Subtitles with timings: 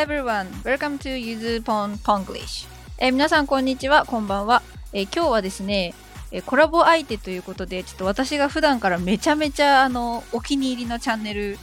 [0.00, 4.62] everyone, welcome to Yuzu Pon Ponglish、えー皆さんこんにちは、こんばんは、
[4.94, 5.92] えー今日はですね、
[6.32, 11.58] えーコラボ相手ということで、ちょっと私が普段からめちゃめちゃあのお気に入りのチャンネル、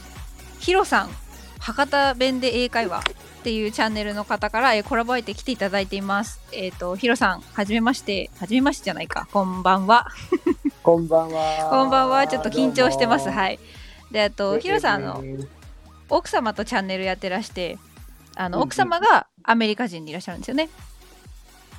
[0.60, 1.10] ヒロさん、
[1.58, 3.02] 博多弁で英会話っ
[3.42, 6.40] ていうチャンネルの方から、えーコラボ相手来ていただいています。
[6.52, 10.06] えっ、と、ヒロさん、はじめまして、はじめましてじゃないか、こんばんは。
[10.84, 11.68] こんばんは。
[11.70, 13.30] こんばんは、ちょっと緊張してます。
[13.30, 13.32] い。
[13.32, 13.58] はい。
[14.12, 15.48] で、あと、ヒロさん、あの、えー
[16.10, 17.78] 奥様とチャンネルやってらして
[18.40, 20.68] あの、奥様がアメリカ人でいらっしゃるんですよね。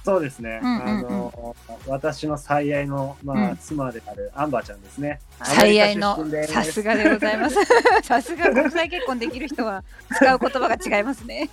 [0.04, 0.60] そうですね。
[0.64, 1.56] うんうんうんあの
[1.88, 5.20] 私の最愛のまうんあ妻であるアンバーちゃんですね。
[5.44, 7.56] 最愛のさすがでございます。
[8.04, 9.84] さすが国際結婚できる人は
[10.16, 11.50] 使う言葉が違いますね。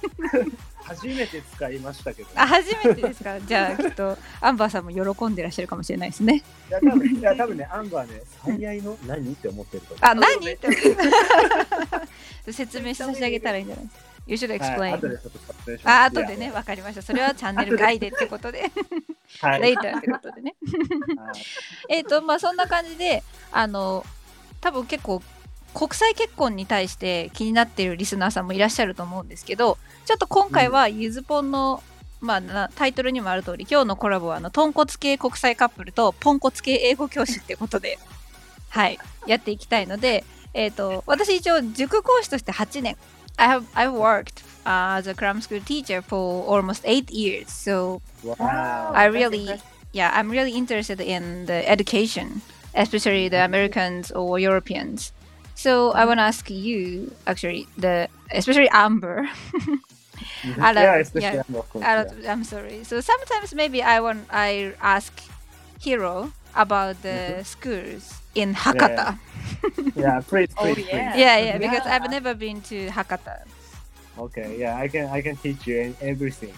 [0.85, 2.29] 初めて使いましたけど。
[2.37, 3.39] あ初めてですか。
[3.41, 6.43] じゃあきっとアンバーさんも喜んでらっしゃるかもしれないですね。
[6.69, 9.99] いや多分いや多分ねアンバーね最愛の何って思ってると思う。
[10.09, 10.53] あ何？
[10.53, 10.69] って
[12.53, 13.85] 説明して差し上げたらいいんじゃない？
[13.87, 14.06] ですか。
[14.27, 17.03] You should はい explain、後であ後でね、わかりました。
[17.03, 18.71] それはチャンネル外でってことで、
[19.41, 19.61] はい。
[19.61, 20.57] later ってことでね。
[21.17, 21.43] はい
[21.89, 24.05] えっ、とまあそんな感じであの
[24.61, 25.23] 多分結構
[25.75, 31.83] 国際結婚に対して気になっているリスナーさんもいらっしゃると思うんですけどちょっと今回はゆずぽんの、
[32.21, 37.99] まあなタイトルにもある通り今日のコラボはあの豚骨系国際カップルとポンコツ系英語教師ってことで
[38.71, 42.97] はいやっていきたいのでえっ、と私一応塾講師として8年
[43.39, 48.93] I have I've worked、uh, as a grammar school teacher for almost eight years so Wow.
[48.95, 49.49] I really,
[49.93, 52.43] yeah, I'm really interested in the education,
[52.75, 53.45] especially the mm-hmm.
[53.45, 55.13] Americans or Europeans.
[55.55, 56.09] So I mm-hmm.
[56.09, 59.29] want to ask you, actually, the especially Amber.
[60.43, 60.63] Mm-hmm.
[60.63, 61.43] I love- Yeah, especially yeah.
[61.49, 62.05] Amber, of course, I yeah.
[62.05, 62.85] don't- I'm sorry.
[62.85, 65.13] So sometimes maybe I want I ask
[65.81, 69.17] Hero about the schools in Hakata.
[69.97, 71.13] Yeah, please, Oh, please, yeah.
[71.13, 71.21] please.
[71.21, 71.97] Yeah, yeah, because Yeah.
[71.97, 73.43] I've never been to Hakata.
[74.19, 76.53] Okay, yeah, I can I can teach you everything.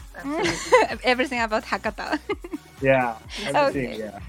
[1.03, 2.19] Everything about Hakata.
[2.83, 3.15] Yeah,
[3.47, 3.95] everything.
[3.95, 4.11] Okay.
[4.11, 4.21] Yeah.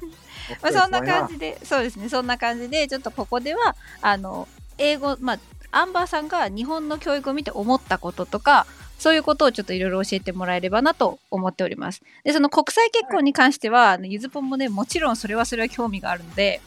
[0.64, 1.28] まあ、そんな感?
[1.28, 4.48] じで、そうですね、そんな感じで、ちょっとここでは、あの、
[4.80, 5.40] 英語、まあ、
[5.72, 8.66] アンバーさんが日本の教育を見て思ったこととか、
[8.98, 12.02] そういうことをちょっといろいろ教えてもらえればなと思っております。
[12.24, 16.62] で、その国際結婚に関しては、ゆずぽんもね、もちろんそれはそれは興味があるので、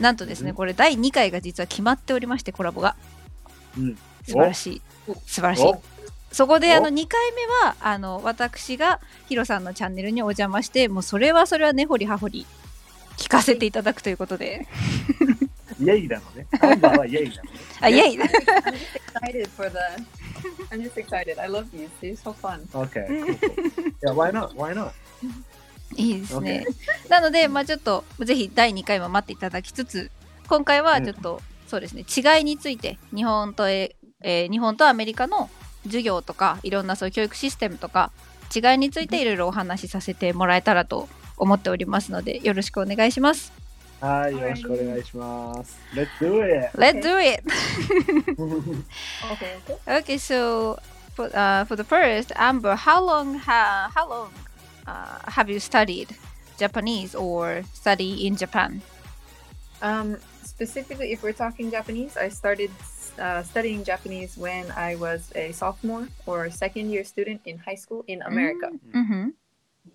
[0.00, 2.96] なんとですね、うんこれ第2回が実は決まっておりまして、コラボが。
[3.76, 4.82] うん素晴らしい。
[5.26, 5.62] 素晴らしい。
[5.64, 5.82] お
[6.30, 12.46] そこであのお2回目はあの私がヒロさんのチャンネルにお邪魔してもうそれはそれは根掘り葉掘り
[13.18, 14.66] 聞かせていただくということで
[15.78, 16.46] イエイなのね。
[16.60, 17.50] アンバーはイエイなのね。
[17.80, 19.78] あイエイ I'm just excited for the.
[20.70, 21.38] I'm just excited.
[21.38, 21.88] I love these.
[22.00, 22.66] They're so fun.
[22.72, 23.92] Okay, cool, cool.
[24.02, 24.54] Yeah, why not?
[24.54, 24.92] Why not?
[25.96, 26.66] いいですね
[27.08, 30.10] なのでまあちょっとぜひ第2回も待っていただきつつ
[30.48, 35.48] 今回はちょっと、そうですね違いについて日本とえ、えー日本とアメリカの
[35.84, 38.12] 授業とかいろんなそういう教育システムとか
[38.54, 41.08] 違いについていろいろお話しさせてもらえたらと
[41.38, 43.52] 思っておりますのでよろしくお願いします
[44.02, 45.78] はい、よろしくお願いします。
[45.94, 46.76] Let's do it!
[46.76, 47.40] Let's do it!
[49.30, 49.56] Okay.
[49.86, 49.96] okay.
[50.02, 50.76] Okay, so
[51.14, 54.30] for, uh, for the first, Amber, how long ha- how long
[54.86, 56.14] uh, have you studied
[56.58, 58.82] Japanese or study in Japan?
[59.80, 62.70] Um, specifically, if we're talking Japanese, I started
[63.18, 68.04] uh, studying Japanese when I was a sophomore or second year student in high school
[68.06, 68.70] in America.
[68.94, 69.28] Mm-hmm.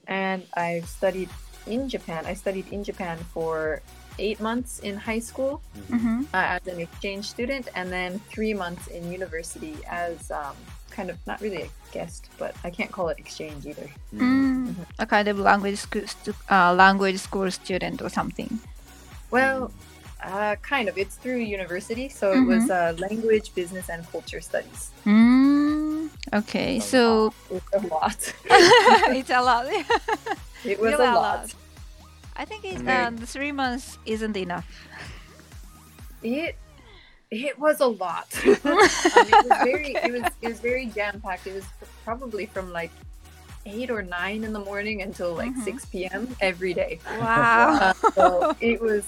[0.07, 1.29] And I've studied
[1.67, 2.25] in Japan.
[2.25, 3.81] I studied in Japan for
[4.19, 5.61] eight months in high school
[5.91, 6.21] Mm-hmm.
[6.33, 10.55] uh, as an exchange student, and then three months in university as um,
[10.89, 13.87] kind of not really a guest, but I can't call it exchange either.
[14.15, 14.73] Mm.
[14.99, 18.59] A kind of language school, stu- uh, language school student or something.
[19.31, 19.71] Well,
[20.23, 20.97] uh, kind of.
[20.97, 24.89] It's through university, so it was uh, language, business, and culture studies.
[25.05, 25.76] Mm.
[26.33, 28.33] Okay, so It's a lot.
[29.15, 29.65] it's a lot.
[30.65, 31.53] It was Really a lot.
[32.35, 34.65] I think it's, Very- um, the three months isn't enough.
[36.23, 36.55] It
[37.29, 38.27] it was a lot.
[38.45, 41.45] um, it was very it was it was very jam packed.
[41.47, 41.65] It was
[42.03, 42.91] probably from like
[43.65, 45.63] eight or nine in the morning until like Mhm.
[45.63, 46.35] six p.m.
[46.41, 46.99] every day.
[47.19, 47.93] Wow.
[48.03, 49.05] Uh, so it was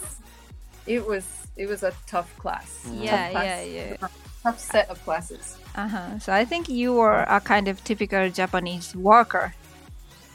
[0.85, 1.25] it was
[1.57, 2.85] it was a tough class.
[2.91, 3.67] yeah, Tough yeah, class.
[3.67, 4.07] yeah.
[4.43, 5.57] Tough set of classes.
[5.75, 6.19] Uh-huh.
[6.19, 9.53] So I think you were a kind of typical Japanese worker.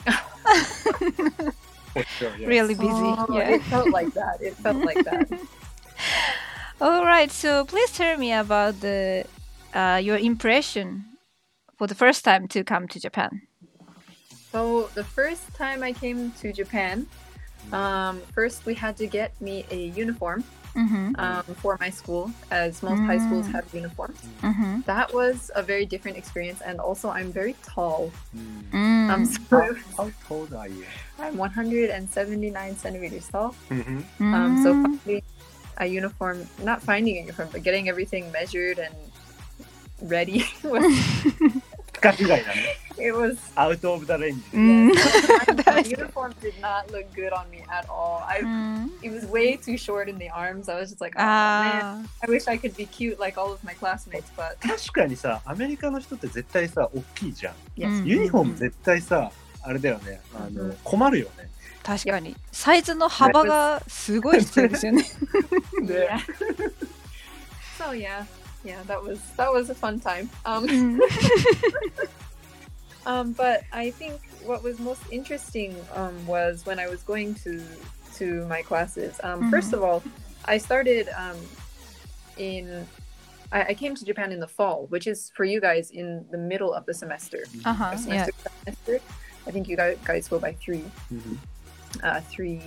[0.05, 2.47] For sure, yes.
[2.47, 2.89] Really busy.
[2.91, 3.49] Oh, yeah.
[3.51, 4.43] It felt like that.
[4.43, 5.29] It felt like that.
[6.81, 7.31] All right.
[7.31, 9.25] So please tell me about the
[9.73, 11.05] uh, your impression
[11.79, 13.43] for the first time to come to Japan.
[14.53, 17.07] So the first time I came to Japan,
[17.73, 20.45] um, first, we had to get me a uniform
[20.77, 21.15] mm-hmm.
[21.19, 23.07] um, for my school, as most mm-hmm.
[23.07, 23.53] high schools mm.
[23.53, 24.21] have uniforms.
[24.43, 24.81] Mm-hmm.
[24.87, 28.11] That was a very different experience, and also I'm very tall.
[28.73, 29.11] Mm.
[29.11, 30.85] Um, so how, how tall are you?
[31.19, 33.55] I'm 179 centimeters tall.
[33.71, 34.35] Mm-hmm.
[34.35, 34.83] Um, so mm.
[34.83, 35.23] finding
[35.79, 38.95] a uniform, not finding a uniform, but getting everything measured and
[40.03, 40.85] ready was.
[42.99, 44.43] it was out of the range.
[44.53, 44.95] Mm.
[44.95, 45.63] Yeah.
[45.74, 45.96] ザレンジ。
[45.96, 48.26] うん my 確かに uniform did not look good on me at all.
[48.28, 50.72] I うん it was way too short in the arms.
[50.72, 53.52] I was just like, oh man, あ I wish I could be cute like all
[53.52, 57.56] of my classmates, but 確 かにさ、アメリカの人って絶対さ、大きいじゃん。
[57.78, 57.88] yes.
[57.88, 60.22] うんユニフォーム絶対さ、あれだよね。
[60.36, 61.50] あのうん困るよね。
[61.84, 65.04] ー確かにサイズの幅がすごい必要ですよね
[65.82, 66.20] Yeah.
[67.78, 68.26] so yeah,
[68.64, 70.30] yeah, that was that was a fun time.
[70.44, 71.00] Um, うん
[73.06, 77.63] um, but I think what was most interesting um, was when I was going to
[78.17, 79.19] to my classes.
[79.23, 79.51] Um, mm-hmm.
[79.51, 80.03] First of all,
[80.45, 81.37] I started um,
[82.37, 82.87] in
[83.53, 86.39] I, I, came to Japan in the fall, which is for you guys in the
[86.39, 87.39] middle of the semester.
[87.39, 87.69] Mm-hmm.
[87.69, 88.53] Uh-huh, semester, yeah.
[88.65, 89.05] semester,
[89.47, 91.35] I think you guys go by 3 mm-hmm.
[92.03, 92.61] uh, three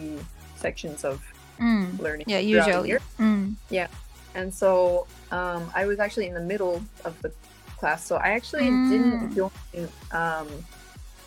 [0.56, 1.22] sections of
[1.60, 2.00] mm.
[2.00, 2.26] learning.
[2.28, 2.98] Yeah, usually.
[3.20, 3.56] Mm.
[3.70, 3.88] Yeah,
[4.36, 7.32] and so um, I was actually in the middle of the
[7.78, 8.90] class, so I actually mm.
[8.90, 10.48] didn't join um,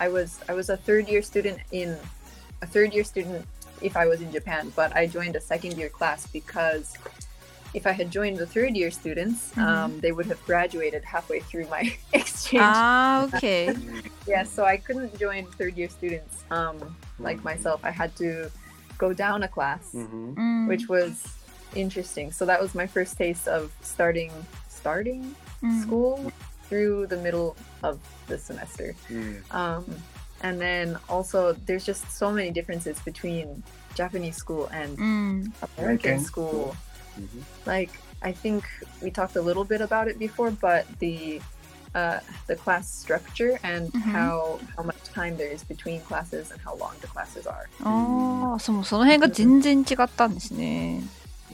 [0.01, 1.97] I was I was a third year student in
[2.63, 3.47] a third year student
[3.83, 6.97] if I was in Japan, but I joined a second year class because
[7.73, 9.61] if I had joined the third year students, mm-hmm.
[9.61, 12.63] um, they would have graduated halfway through my exchange.
[12.65, 13.75] Ah, okay.
[14.27, 17.23] yeah, so I couldn't join third year students um, mm-hmm.
[17.23, 17.85] like myself.
[17.85, 18.51] I had to
[18.99, 20.35] go down a class, mm-hmm.
[20.35, 20.69] Mm.
[20.69, 21.27] which was
[21.75, 22.33] interesting.
[22.33, 24.33] So that was my first taste of starting
[24.69, 25.83] starting mm.
[25.83, 26.33] school
[26.70, 27.98] through the middle of
[28.28, 28.96] the semester.
[29.12, 29.44] うん。
[29.52, 29.84] Um,
[30.42, 33.64] and then also there's just so many differences between
[33.96, 36.76] Japanese school and うん American American school.
[37.18, 37.92] うん Like
[38.22, 38.64] I think
[39.02, 41.40] we talked a little bit about it before, but the
[41.94, 44.02] uh, the class structure and Mhm.
[44.12, 47.68] how how much time there is between classes and how long the classes are.
[47.84, 51.02] ああそのその辺が全然違ったんですね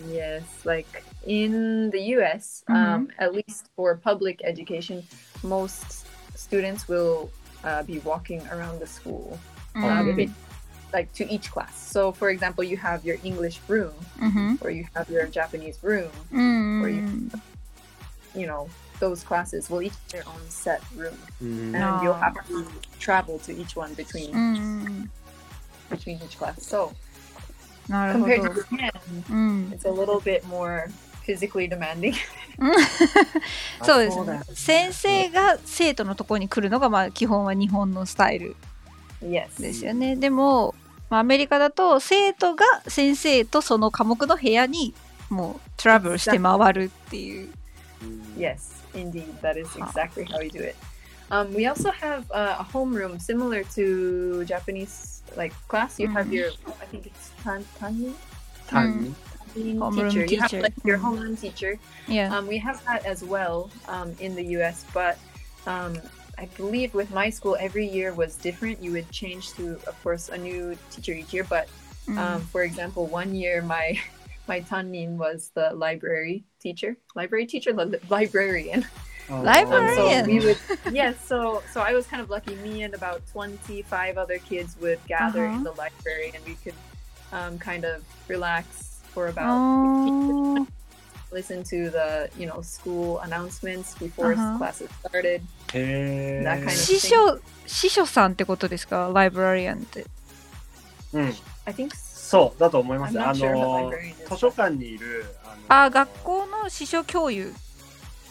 [0.10, 0.88] Yes, like
[1.27, 2.95] in the US, um, mm-hmm.
[2.95, 5.03] um, at least for public education,
[5.43, 7.31] most students will
[7.65, 9.39] uh, be walking around the school
[9.75, 10.21] uh, mm-hmm.
[10.21, 10.35] uh,
[10.93, 11.77] like to each class.
[11.77, 14.55] So, for example, you have your English room, mm-hmm.
[14.61, 16.11] or you have your Japanese room,
[16.83, 17.31] or you,
[18.35, 18.69] you know,
[19.01, 21.75] those classes will each have their own set room, mm-hmm.
[21.75, 22.03] and oh.
[22.03, 22.67] you'll have to
[22.99, 25.11] travel to each one between
[25.91, 26.63] between each class.
[26.63, 26.95] So,
[27.89, 30.89] compared to Japan, it's a little bit more
[31.27, 32.15] physically demanding.
[33.83, 38.57] そうですね先生が生徒のところに来るのがまあ基本は日本のスタイル
[39.23, 39.61] yes.
[39.61, 40.75] ですよねでも、
[41.11, 44.95] まあ、アメリカだと生徒が先生とその科目の部屋に
[45.29, 47.49] もうトラブルして回るっていう。
[47.49, 47.57] うん
[48.37, 49.25] Yes, indeed.
[49.41, 50.77] That is exactly how we do it.
[51.31, 55.99] Um, we also have uh, a homeroom similar to Japanese like class.
[55.99, 56.33] You have Mhm.
[56.33, 56.51] your,
[56.81, 57.65] I think it's tan
[57.97, 58.15] に
[58.69, 59.15] Tani
[59.57, 60.25] Homeroom teacher.
[60.27, 61.05] You have like your Mhm.
[61.05, 61.79] homeroom teacher.
[62.09, 62.35] Yeah.
[62.37, 64.85] Um, we have that as well um, in the U.S.
[64.93, 65.19] But
[65.67, 65.99] um,
[66.39, 68.83] I believe with my school, every year was different.
[68.83, 71.45] You would change to, of course, a new teacher each year.
[71.45, 71.67] But
[72.09, 73.99] うん um, for example, one year my
[74.53, 78.87] my tanin was the library teacher, library teacher, li- librarian.
[79.29, 80.23] Um, Librarian.
[80.23, 80.59] so we would,
[80.93, 81.17] yes.
[81.27, 82.55] So so I was kind of lucky.
[82.63, 85.65] Me and about twenty five other kids would gather in Uh-huh.
[85.65, 86.79] the library, and we could
[87.33, 89.47] um, kind of relax for about あ
[90.61, 90.67] 15
[91.33, 94.59] listen to the you know school announcements before Uh-huh.
[94.59, 95.41] classes started.
[95.73, 96.71] へ That kind ー of え。
[96.71, 100.07] 司書司書さんってことですかライブラリアンって。
[101.13, 101.35] うん。
[101.65, 103.17] I think そうだと思います。
[103.19, 103.91] I'm not あ sure の.
[104.29, 105.25] 図書館にいる。
[105.69, 107.53] あのあ学校の司書教諭。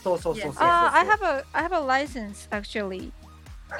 [0.03, 0.63] そうそうそうそう。
[0.63, 3.11] あ、I have a I have a license actually.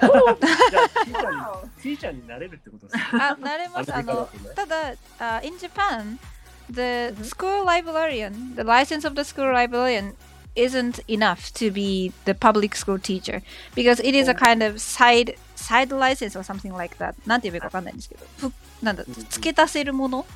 [0.01, 3.03] じゃあティーチャーになれるってことですね。
[3.13, 3.93] あ、なれます。
[3.95, 6.17] あの、ただ、あ in Japan,
[6.68, 7.24] the Mhm.
[7.24, 10.14] school librarian, the license of the school librarian
[10.56, 13.40] isn't enough to be the public school teacher
[13.74, 14.34] because it is a Oh.
[14.34, 17.14] kind of side side license or something like that.
[17.26, 18.52] なんて言えばいいかわかんないんですけど、ふ
[18.82, 20.26] なんだうんうん、付け足せるもの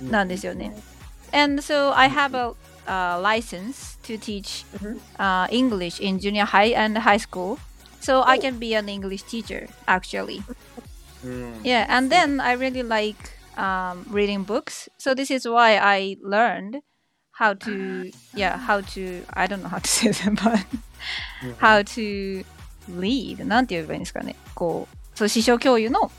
[0.00, 0.74] なんですよね。
[1.32, 2.54] And so I have a
[2.86, 5.00] uh, license to teach Mhm.
[5.18, 7.58] uh, English in junior high and high school.
[8.00, 10.42] So I can be an English teacher actually.
[11.24, 11.62] うん。
[11.62, 13.16] Yeah, and then I really like
[13.59, 14.89] um, reading books.
[14.97, 16.81] So this is why I learned
[17.31, 20.65] how to, yeah, how to, I don't know how to say that, but
[21.43, 22.45] うん how to
[22.89, 23.45] read.
[23.45, 24.35] なんて言えばいいんですかね。
[24.55, 26.11] こう、そう、師匠教諭の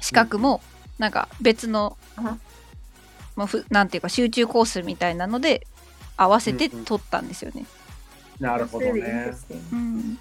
[0.00, 0.62] 資格も
[0.98, 2.38] なんか別の、あは
[3.36, 5.66] まあ、ふなんていうか集中コースみたいなので
[6.16, 7.64] 合わせて取ったんですよね。
[8.38, 9.32] なるほどね。
[9.72, 10.18] うん、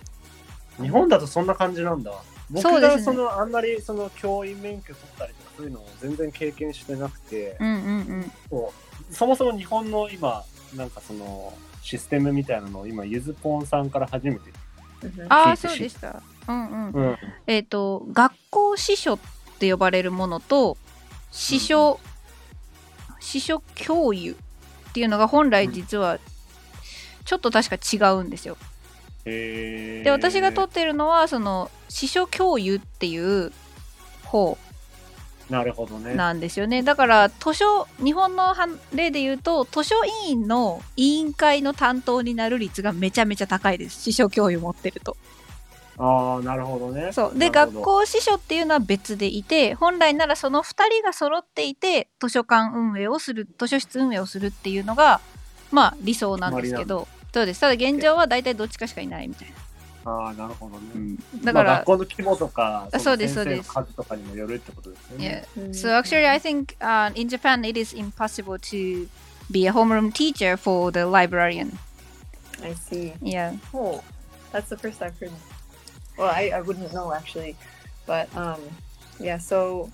[0.80, 2.12] 日本だとそんな感じなんだ。
[2.50, 8.74] 僕そうですねがそのあんまりその教員免許取ったりとかそういうのを全然経験してなくて、うんうんうんそ
[9.12, 10.44] うそもそも日本の今
[10.76, 14.40] なんかそのシステムみたいなのを今ゆずぽんさんから初めて。
[15.02, 15.26] Mhm.
[15.30, 16.22] ああ聞いてそうでした。
[16.48, 17.18] うんうんうん。
[17.48, 19.20] えっ、と学校司書っ
[19.60, 20.78] て呼ばれるものと
[21.32, 22.00] 司書、
[23.20, 24.36] 司書教諭っ
[24.94, 26.20] ていうのが本来実は
[27.26, 28.58] ちょっと確か違うんですよ。
[29.26, 33.52] へーで私が取ってるのはその司書教諭っていう
[34.26, 34.58] 方
[35.50, 36.14] なるほどね。
[36.14, 36.84] なんですよね。
[36.84, 44.02] だから図書日本のは例で言うと図書委員の委員会の担当になる率がめちゃめちゃ高いです。
[44.02, 45.18] 司書教諭持ってると。
[45.98, 47.12] ああ、なるほどね。
[47.12, 47.38] そう。
[47.38, 55.20] で学校司書っていうのは別でいて本来ならその2人が揃っていて図書館運営をする図書室運営をするっていうのが
[55.72, 57.08] まあ理想なんですけど。
[57.32, 57.62] そうです。
[57.62, 59.54] ただ現状は大体どっちかしかいないみたいな、
[60.07, 61.17] ああ、なるほどね。
[61.43, 65.41] だから、まあ学校の規模とか、あそうですの先生のそう数とかにもよるってことですよ Yeah.
[65.41, 65.45] ね。
[65.57, 65.71] Mm.
[65.73, 69.09] So actually, I think uh, in Japan it is impossible to
[69.51, 71.79] be a homeroom teacher for the librarian.
[72.63, 73.13] I see.
[73.23, 73.55] Yeah.
[73.73, 74.03] Oh,
[74.53, 75.33] that's the first I've heard.
[76.19, 77.57] Well, I, I wouldn't know actually,
[78.07, 78.61] but um,
[79.19, 79.39] yeah.
[79.39, 79.91] So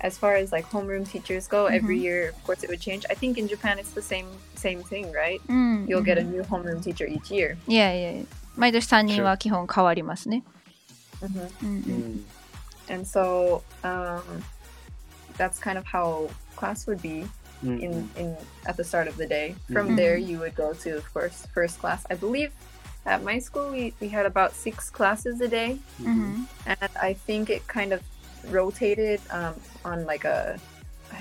[0.00, 2.02] as far as like homeroom teachers go, every Mhm.
[2.02, 3.04] year, of course, it would change.
[3.10, 5.40] I think in Japan it's the same same thing, right?
[5.48, 5.86] うん。
[5.86, 7.56] You'll get a new homeroom teacher each year.
[7.66, 8.22] いやいやいや
[8.60, 10.42] 毎年3人は基本変わりますね。
[11.20, 12.26] hmm うんううんん。
[12.88, 14.22] And so um,
[15.36, 17.26] that's kind of how class would be
[17.64, 18.36] うん in in
[18.66, 19.54] at the start of the day.
[19.72, 19.96] From Mhm.
[19.96, 22.04] there, you would go to, of course, first class.
[22.10, 22.50] I believe
[23.06, 25.78] at my school we, we had about six classes a day.
[26.00, 26.12] ううん
[26.44, 28.00] ん and I think it kind of
[28.52, 30.58] rotated um, on like a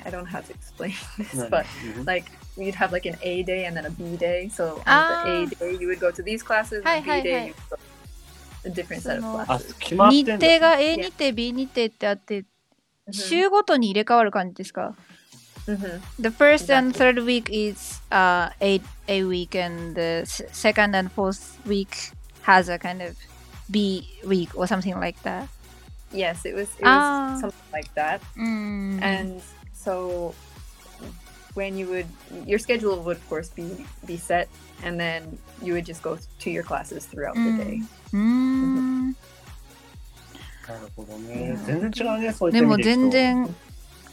[0.06, 1.66] I don't know how to explain this, 何 but
[1.98, 2.26] うん like
[2.60, 4.50] you'd have like an A day and then a B day.
[4.50, 5.24] So on Ah.
[5.26, 7.46] the A day you would go to these classes, Hi, and B hi, day hi.
[7.48, 7.82] you would go to
[8.66, 9.74] a different set of そのあ classes.
[9.80, 13.14] 決まってんだ日程が A 日程 B 日程ってあって、 Mhm.
[13.14, 14.96] 週ごとに入れ替わる感じですか
[15.68, 16.02] Mhm.
[16.22, 17.14] The first and Exactly.
[17.16, 21.90] third week is uh, A, A week and the s- second and fourth week
[22.44, 23.16] has a kind of
[23.72, 25.48] B week or something like that.
[26.14, 27.38] Yes, it was it was Ah.
[27.42, 28.20] something like that.
[28.38, 29.00] うん。
[29.04, 29.42] And
[29.74, 30.34] so
[31.55, 32.07] when you would
[32.47, 34.49] your schedule would of course be be set
[34.85, 37.81] and then you would just go to your classes throughout the day.
[38.13, 39.11] うーん。
[39.11, 39.15] な
[40.75, 41.59] るほどね。
[41.67, 43.11] 全然違うね、そういったでも全。
[43.11, 43.55] 然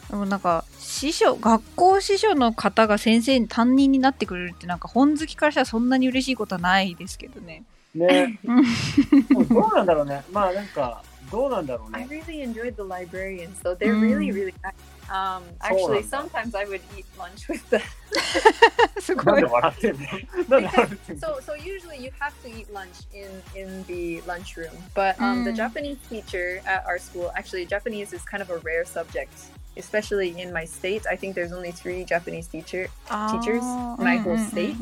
[0.09, 7.63] でもなんか師匠学校師匠の方が先生に担任になってくれるってなんか本好きからしたらそんなに嬉しいことはないですけどね。
[7.93, 8.39] ね。
[8.43, 10.23] どうなんだろうね。
[10.31, 12.23] まあなんか、どうなんだろう I ね。
[12.25, 13.75] really enjoyed the librarians, though.
[13.75, 14.01] They're Mm.
[14.01, 14.73] really, really nice.
[15.10, 17.82] Um, actually, So, um, sometimes I would eat lunch with them.
[19.00, 19.42] すなんでごい。
[19.42, 20.00] 笑っ てんの
[20.48, 24.70] なんで笑ってんの So, so usually you have to eat lunch in in the lunchroom.
[24.94, 25.56] But um, the Mm.
[25.56, 29.32] Japanese teacher at our school, actually, Japanese is kind of a rare subject,
[29.76, 31.02] especially in my state.
[31.10, 32.88] I think there's only three Japanese teacher,
[33.28, 33.64] teachers
[33.98, 34.78] in my whole state.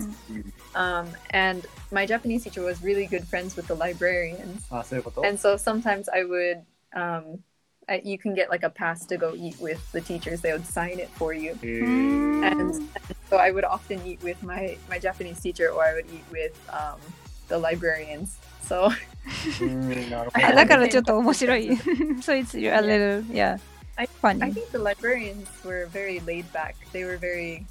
[0.74, 4.62] um, and my Japanese teacher was really good friends with the librarians.
[4.70, 6.62] あ、そういうこと and so sometimes I would
[6.94, 7.38] um I,
[8.04, 10.98] you can get like a pass to go eat with the teachers they would sign
[11.00, 12.74] it for you へー and
[13.28, 16.54] so I would often eat with my my Japanese teacher or I would eat with
[16.70, 16.98] um
[17.48, 18.90] the librarians so
[19.60, 20.56] うんなるほ あど。
[20.56, 21.70] だからちょっと面白い。
[22.22, 23.58] so it's a little, yeah,
[23.96, 24.40] I- funny.
[24.42, 27.64] I think the librarians were very laid back they were very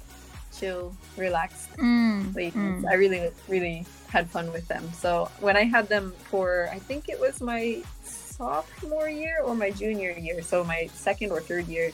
[0.52, 2.32] chill relaxed うん。
[2.34, 6.68] ladies うん I really really had fun with them so when I had them for
[6.70, 7.82] I think it was my
[8.37, 11.91] sophomore year or my junior year, so my second or third year.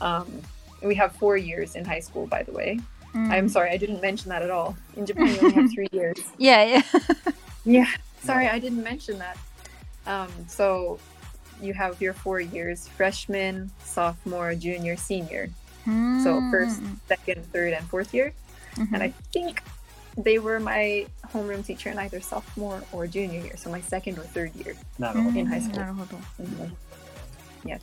[0.00, 0.42] Um,
[0.82, 2.80] we have four years in high school, by the way.
[3.14, 3.30] Mm.
[3.30, 4.76] I'm sorry, I didn't mention that at all.
[4.96, 6.18] In Japan, you only have three years.
[6.38, 7.02] Yeah, yeah.
[7.64, 7.86] yeah,
[8.22, 9.36] sorry, I didn't mention that.
[10.06, 10.98] Um, so
[11.60, 15.50] you have your four years freshman, sophomore, junior, senior.
[15.86, 16.22] Mm.
[16.22, 16.94] So first, hmm.
[17.08, 18.32] second, third, and fourth year.
[18.76, 18.94] Mm-hmm.
[18.94, 19.62] And I think
[20.16, 23.56] they were my homeroom teacher in either sophomore or junior year.
[23.56, 24.76] So my second or third year.
[25.36, 25.78] in high school.
[25.78, 26.16] なるほど。
[26.38, 26.74] Mhm.
[27.64, 27.80] Yes.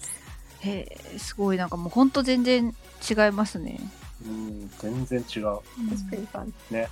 [0.62, 2.76] へえ、すごいなんかもう本当全然
[3.08, 3.80] 違いますね。
[4.26, 5.60] うん、全然違う。
[5.90, 6.52] It's pretty fun.
[6.72, 6.88] A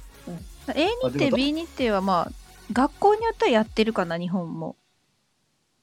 [0.68, 2.32] あ日程でもど B 日程はまあ
[2.72, 4.76] 学校によってはやってるかな日本も。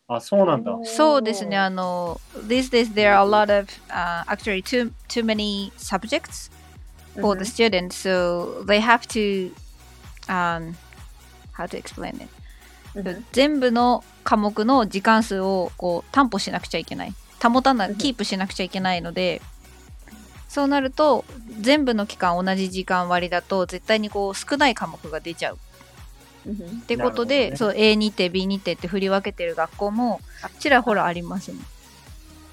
[0.06, 0.78] あ、そうなんだ。
[0.84, 1.56] そうですね。
[1.56, 6.51] あの these days there are a lot of、uh, actually too too many subjects
[7.20, 7.70] for the Mhm.
[7.70, 9.52] students, so they have to
[10.28, 10.74] um
[11.52, 12.28] how to explain it?
[12.94, 13.22] Mhm.
[13.32, 17.14] 全部の科目の時間数をこう担保しなくちゃいけない。
[17.42, 19.42] 保たなうんキープしなくちゃいけないので
[20.48, 21.24] そうなると
[21.60, 25.58] 全部の期間同じ時間割だと絶対にこう少ない科目が出ちゃう
[26.46, 26.82] Mhm.
[26.82, 30.20] ってことで、なるほそう A 日程 B 日程って振り分けてる学校も
[30.60, 31.58] ちらほらありますね。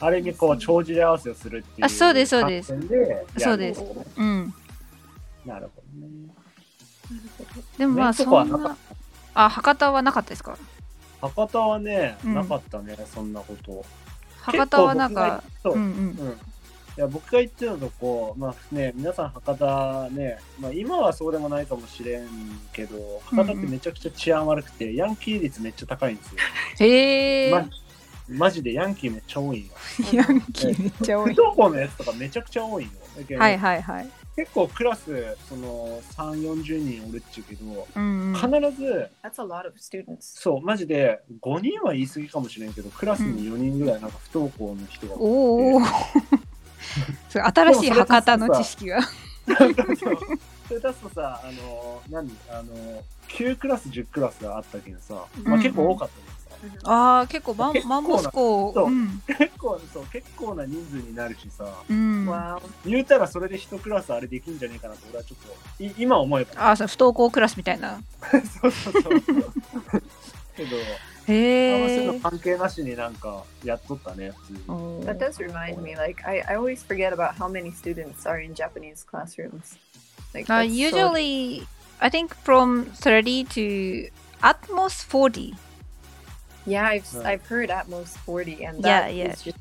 [0.02, 1.86] あれにこう、帳尻合わせをするっていう。
[1.86, 2.74] あそうですそうです
[3.38, 3.84] そうです
[4.18, 4.54] うん。
[5.46, 6.30] なるほどね。
[7.78, 8.78] でもまあねそそんな
[9.34, 10.58] あ博多はなかったですか？
[11.22, 13.84] 博多はね、うんなかったね、そんなこと。
[14.42, 16.34] 博多はなんか結構僕がうんうんそう、うん。
[16.34, 22.28] いや僕が言ってたとこ、まあね、皆さん博多ね、まあ、今はそうでもないかもしれん
[22.74, 26.40] けど、博多ってめちゃくちゃ治安悪くて、ヤンキー率めっちゃ高いんですよ。
[26.88, 27.66] へえ、ま
[28.30, 29.70] マジでヤンキーめっちゃ多いんよ。
[30.14, 31.38] ヤンキーめっちゃ多い不。
[31.38, 32.90] 登校のやつとかめちゃくちゃ多いよ。
[33.18, 34.10] だけどはいはいはい。
[34.36, 38.48] 結構クラス、その3、40人おるっちゅうけど、うんうん、必
[38.82, 40.18] ず、That's a lot of students.
[40.20, 45.82] そう、マジで5人は言い過ぎかもしれんけど、クラスに4人ぐらいなんか不登校の人がおお。
[47.30, 49.02] それ新しい博多の知識が。
[50.68, 52.30] それ出すとさ、あの、何？
[52.50, 56.29] あの、9クラス、10クラスがあったけどさ、まあうん結構多かったけどさ、Mhm.
[56.84, 62.62] ああ結構マンモスコそううん結構、そう、結構な人数になるしさ、うん、Wow.
[62.86, 66.52] 言うたらそれで1クラスあれできんじゃねえかなと俺はちょっと、い今思えば。
[66.68, 68.02] ああそう不登校クラスみたいな。
[68.62, 69.24] そうそうそう。
[70.56, 70.78] けど、
[71.28, 74.54] へ関係なしになんかやっとったね、普通
[75.06, 78.44] That ー does remind me, like, I, I always forget about how many students are
[78.44, 79.78] in Japanese classrooms.
[80.34, 81.68] Like, Uh, that's so- usually,
[82.00, 84.10] I think from 30 to
[84.42, 85.56] at most 40.
[86.69, 87.27] yeah, I've, Right.
[87.27, 89.35] I've heard at most 40, and Yeah, that is yeah.
[89.53, 89.59] just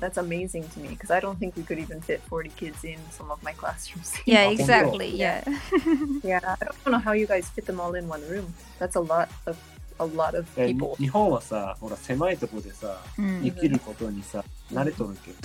[0.00, 2.98] that's amazing to me because I don't think we could even fit 40 kids in
[3.10, 4.12] some of my classrooms.
[4.26, 5.08] Yeah, Oh, exactly.
[5.16, 5.42] yeah.
[6.22, 6.40] Yeah.
[6.42, 8.52] yeah, I don't know how you guys fit them all in one room.
[8.78, 9.56] That's a lot of
[10.00, 10.96] a lot of え people.
[10.96, 15.38] 日本はさ、ほら、狭いとこでさ、うん生きることにさ、慣れとるけど、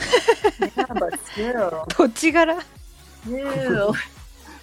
[0.65, 2.57] yeah, but still, 土地柄
[3.27, 3.93] still.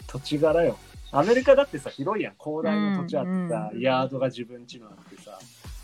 [0.09, 0.76] 土地柄よ。
[1.12, 2.35] アメリカだってさ、広いやん。
[2.42, 5.09] 広大な土地あってさ、うんヤードが自分家のあってさ。
[5.10, 5.10] mm,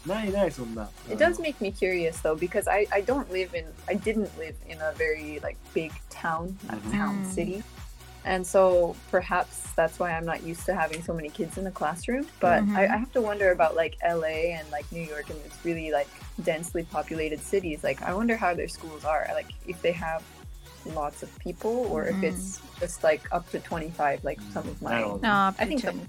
[0.06, 0.88] ないない、そんな。
[1.08, 4.54] It does make me curious though because I, I don't live in I didn't live
[4.68, 6.92] in a very like big town not Mhm.
[6.92, 7.32] town Mm.
[7.32, 7.62] city
[8.24, 11.70] and so perhaps that's why I'm not used to having so many kids in the
[11.70, 12.76] classroom but Mhm.
[12.76, 15.90] I, I have to wonder about like LA and like New York and it's really
[15.92, 16.08] like
[16.42, 20.22] densely populated cities like I wonder how their schools are like if they have
[20.94, 22.10] lots of people or Mhm.
[22.10, 25.66] if it's just like up to 25 like some of I mine don't- ああ、 I
[25.66, 26.08] think プチ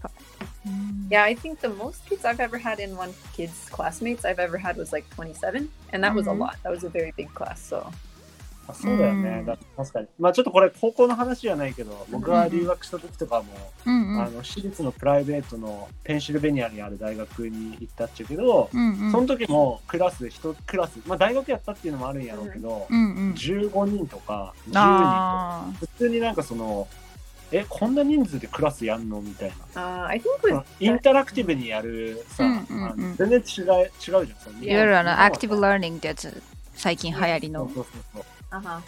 [1.10, 4.58] yeah, I think the most kids I've ever had in one kid's classmates I've ever
[4.58, 6.38] had was like 27, and that was a Mhm.
[6.38, 6.56] lot.
[6.62, 7.56] That was a very big class.
[7.68, 7.86] So
[8.70, 9.30] あそうだよね。
[9.38, 10.08] うんだ確かに。
[10.18, 13.46] まあちょっとこれ、高校の話じゃないけど、僕が留学した時とかも、
[13.86, 26.86] うんうんあの私立のプライベートのペンシルベニアにある大学に行ったっちゃけど、うんうんその時もクラス、1クラス、まあ大学やったっていうのもあるんやろうけど、うんうん15人とか10人とか、あ普通になんかその、
[27.50, 29.20] え、こんな人数でクラスやんの？
[29.20, 30.04] みたいな。
[30.04, 34.26] uh, I think with インタラクティブにやるさ、うんうんうんあの全然違う違うじゃん。
[34.26, 36.42] そのあいわゆるあのアクティブラーニングってやつ
[36.74, 38.80] 最近流行りのそうそうそうそう uh huh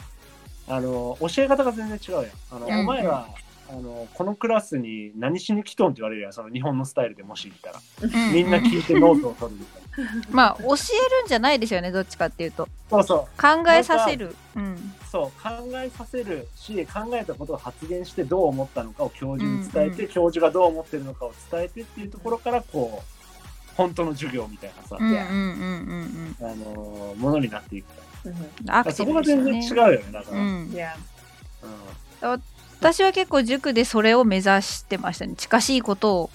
[0.68, 2.24] あの教え方が全然違うやん。
[2.52, 3.26] あの、うんお前ら、
[3.70, 6.32] あのこのクラスに何しに来とんって言われるやん。
[6.32, 7.80] その日本のスタイルでもし行ったら。
[8.02, 9.79] うんみんな聞いてノートを取るみたいな。
[10.30, 10.74] まあ教える
[11.24, 12.68] んじゃないですよねどっちかっていうと。
[12.88, 13.40] そうそう。
[13.40, 14.34] 考えさせる。
[14.56, 14.94] うん。
[15.10, 20.08] そう考えさせるし考えたことを発言してどう思ったのかを教授に伝えて、うん。
[20.08, 30.46] 教授がどう思ってるのかを伝えてっていうところからこう本当の授業みたいなさ、うんうんうんうんあのものになっていくか hmm うんそこが全然違うよねだから、うう
[32.36, 32.42] ん。
[32.80, 35.34] 私は結構塾でそれを目指してましたね。
[35.36, 36.30] 近しいことを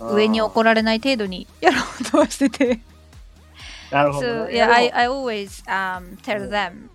[0.00, 2.80] 上に怒られない程度にやろうとはしてて
[3.90, 4.54] なるほど、 So ね。
[4.54, 6.90] yeah, I, I always um, tell them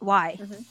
[0.00, 0.36] why.
[0.38, 0.64] Mhm.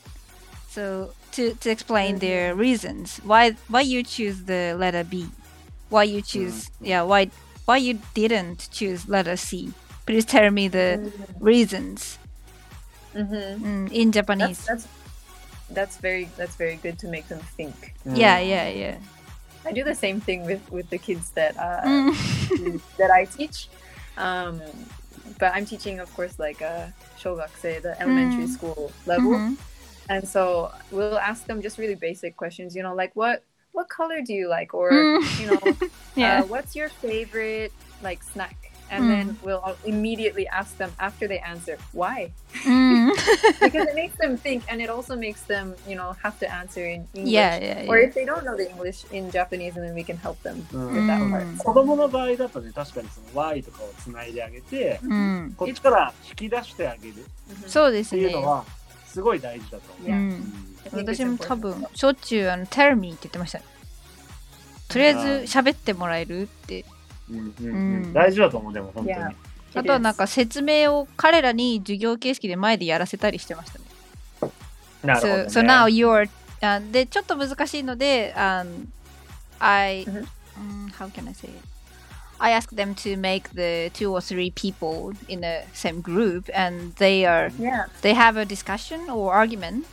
[0.69, 5.27] So to, to explain their reasons why why you choose the letter B,
[5.89, 7.29] why you choose yeah why
[7.65, 9.71] why you didn't choose letter C.
[10.05, 10.99] Please tell me the
[11.39, 12.17] reasons
[13.13, 14.65] hmm mm, in That's Japanese.
[14.65, 14.87] that's
[15.69, 17.73] that's very that's very good to make them think.
[18.05, 18.97] うん Yeah, yeah, yeah.
[19.68, 22.80] I do the same thing with with the kids that uh, Mm.
[23.00, 23.68] that I teach.
[24.16, 24.60] Um,
[25.38, 26.86] but I'm teaching, of course, like uh,
[27.20, 28.48] shogakse, the elementary Mm.
[28.56, 29.32] school level.
[29.32, 29.56] Mhm.
[30.10, 33.44] and so we'll ask them just really basic questions you know like what
[33.76, 35.40] what color do you like or Mm.
[35.40, 35.60] you know
[36.16, 36.40] Yeah.
[36.40, 39.08] uh, what's your favorite like snack and Mm.
[39.08, 42.30] then we'll immediately ask them after they answer why
[42.64, 43.10] Mm.
[43.10, 43.60] Mm.
[43.60, 46.80] because it makes them think and it also makes them, you know, have to answer
[46.84, 47.32] in English.
[47.32, 48.08] Yeah, yeah, Or yeah.
[48.08, 50.92] if they don't know the English in Japanese, and then we can help them うん
[50.92, 51.30] with that Mm.
[51.30, 51.56] part.
[51.58, 57.18] 子供の場合だとね、確かにその Y とかをつないであげて、うん、こっちから引き出してあげるっ
[57.50, 57.68] Mhm.
[57.68, 58.40] そうですねていう。
[58.40, 58.64] のは、
[59.06, 60.10] すごい大事だと思う。
[60.10, 60.52] うん、
[60.92, 63.64] 私も多.分しょっちゅうあの「Tell me」って言ってましたね。
[64.88, 65.20] とりあえず
[65.58, 66.84] 喋ってもらえるって。
[68.12, 69.16] 大事だと思う、でも本当に。
[69.16, 69.32] Yeah.
[69.74, 73.84] あとはなんか説明を彼らに授業形式で前でやらせたりしてましたね。
[75.04, 75.44] なるほど、So, ね。
[75.48, 76.28] so now you're
[76.60, 78.86] あでちょっと難しいので、um,
[79.60, 81.58] I、うん um, how can I say it?
[82.40, 86.94] I ask them to make the two or three people in the same group and
[86.96, 87.86] they are Yeah.
[88.02, 89.86] they have a discussion or argument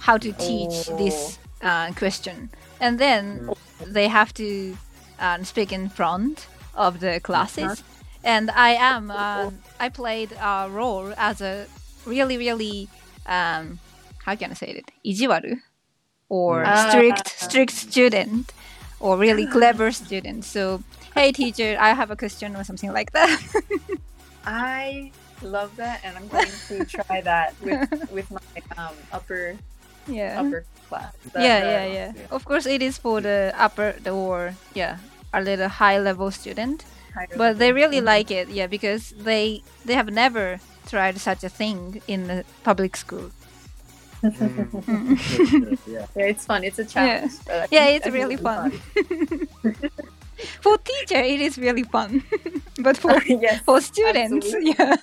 [0.00, 0.96] how to teach Oh.
[0.96, 3.50] this uh, question and then
[3.84, 4.76] they have to
[5.18, 6.46] um, speak in front
[6.78, 7.82] of the classes.
[8.24, 11.66] And I am, uh, I played a role as a
[12.06, 12.88] really, really,
[13.26, 13.78] um,
[14.24, 14.90] how can I say it?
[15.04, 15.60] Ijiwaru
[16.28, 16.90] or mm.
[16.90, 17.46] strict, ah.
[17.46, 18.52] strict student
[19.00, 20.44] or really clever student.
[20.44, 20.82] So,
[21.14, 23.40] hey, teacher, I have a question or something like that.
[24.44, 25.12] I
[25.42, 28.40] love that, and I'm going to try that with, with my
[28.76, 29.56] um, upper
[30.08, 31.12] yeah upper class.
[31.34, 32.26] Yeah, yeah, yeah, yeah.
[32.30, 34.98] Of course, it is for the upper the or yeah
[35.32, 36.84] a little high level student
[37.36, 42.00] but they really like it yeah because they they have never tried such a thing
[42.06, 43.30] in the public school
[44.22, 45.78] mm.
[45.86, 46.06] yeah.
[46.16, 49.48] it's fun it's a challenge yeah, yeah it's really fun, fun.
[50.60, 52.22] for teacher it is really fun
[52.80, 54.74] but for yes, for students absolutely.
[54.78, 54.96] yeah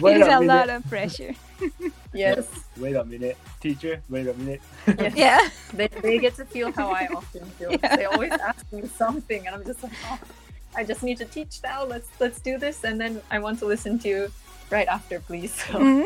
[0.00, 1.34] well, it is I mean, a lot of pressure
[2.14, 2.46] Yes.
[2.78, 3.36] Wait a minute.
[3.60, 4.60] Teacher, wait a minute.
[4.86, 5.12] yes.
[5.16, 5.40] Yeah,
[5.74, 7.70] They, they get to feel how I often feel.
[7.72, 7.96] Yeah.
[7.96, 10.18] They always ask me something, and I'm just like, oh,
[10.74, 11.84] I just need to teach now.
[11.84, 14.28] Let's let's do this, and then I want to listen to you
[14.70, 15.52] right after, please.
[15.52, 16.04] So Mm.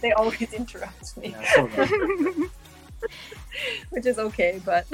[0.00, 2.50] they always interrupt い me, やそうだね
[3.90, 4.60] which is okay.
[4.62, 4.86] But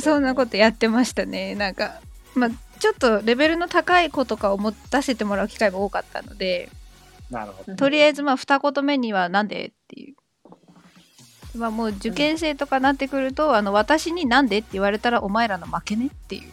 [0.00, 1.54] そんなことやってましたね。
[1.54, 2.00] なんか、
[2.34, 6.68] まあ、ちょっとレベルの高い子とかを持たせてもらう機会も多かったので、
[7.32, 7.76] なるほど、ね。
[7.76, 10.16] とりあえず、まあ、二言目にはなんでっていう。
[11.58, 16.50] まあ、もう受験生とかなってくると、うん、あの、私になんでって言われたら、お前らの負けねっていう。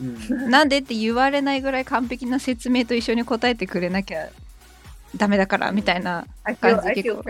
[0.00, 4.28] うん、なんでって言われないぐらい完璧な説明と一緒に答えてくれなきゃ
[5.16, 6.26] ダメだからみたいな
[6.60, 7.24] 感う結構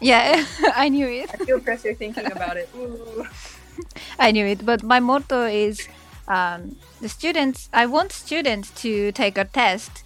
[0.00, 0.36] いや、yeah,
[0.76, 3.24] I knew it I feel pressure thinking about it、Ooh.
[4.18, 5.88] I knew it but my motto is、
[6.26, 10.05] um, the students I want students to take a test、うん、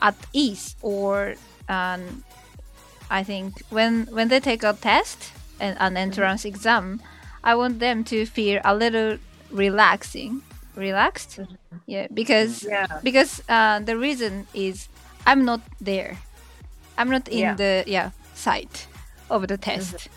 [0.00, 1.34] at ease or
[1.68, 2.24] um,
[3.10, 7.00] I think when when they take a test and an entrance exam,
[7.44, 9.18] I want them to feel a little
[9.50, 10.42] relaxing,
[10.76, 11.40] relaxed.
[11.86, 12.86] Yeah, because Yeah.
[13.02, 14.88] because uh, the reason is
[15.26, 16.16] I'm not there.
[16.96, 17.54] I'm not in Yeah.
[17.56, 18.86] the yeah site
[19.28, 20.08] of the test.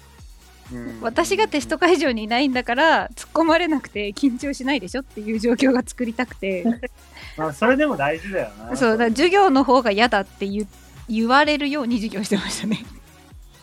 [0.71, 6.63] うん私がテスト会場にいないんだから突っ込まれなくて緊張しないでしょっていう状況が作りたくて
[7.38, 8.76] まあ、それでも大事だよな。
[8.76, 10.66] そうだ授業の方が嫌だって言
[11.08, 12.84] 言われるように授業してましたね。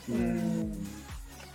[0.10, 0.86] うん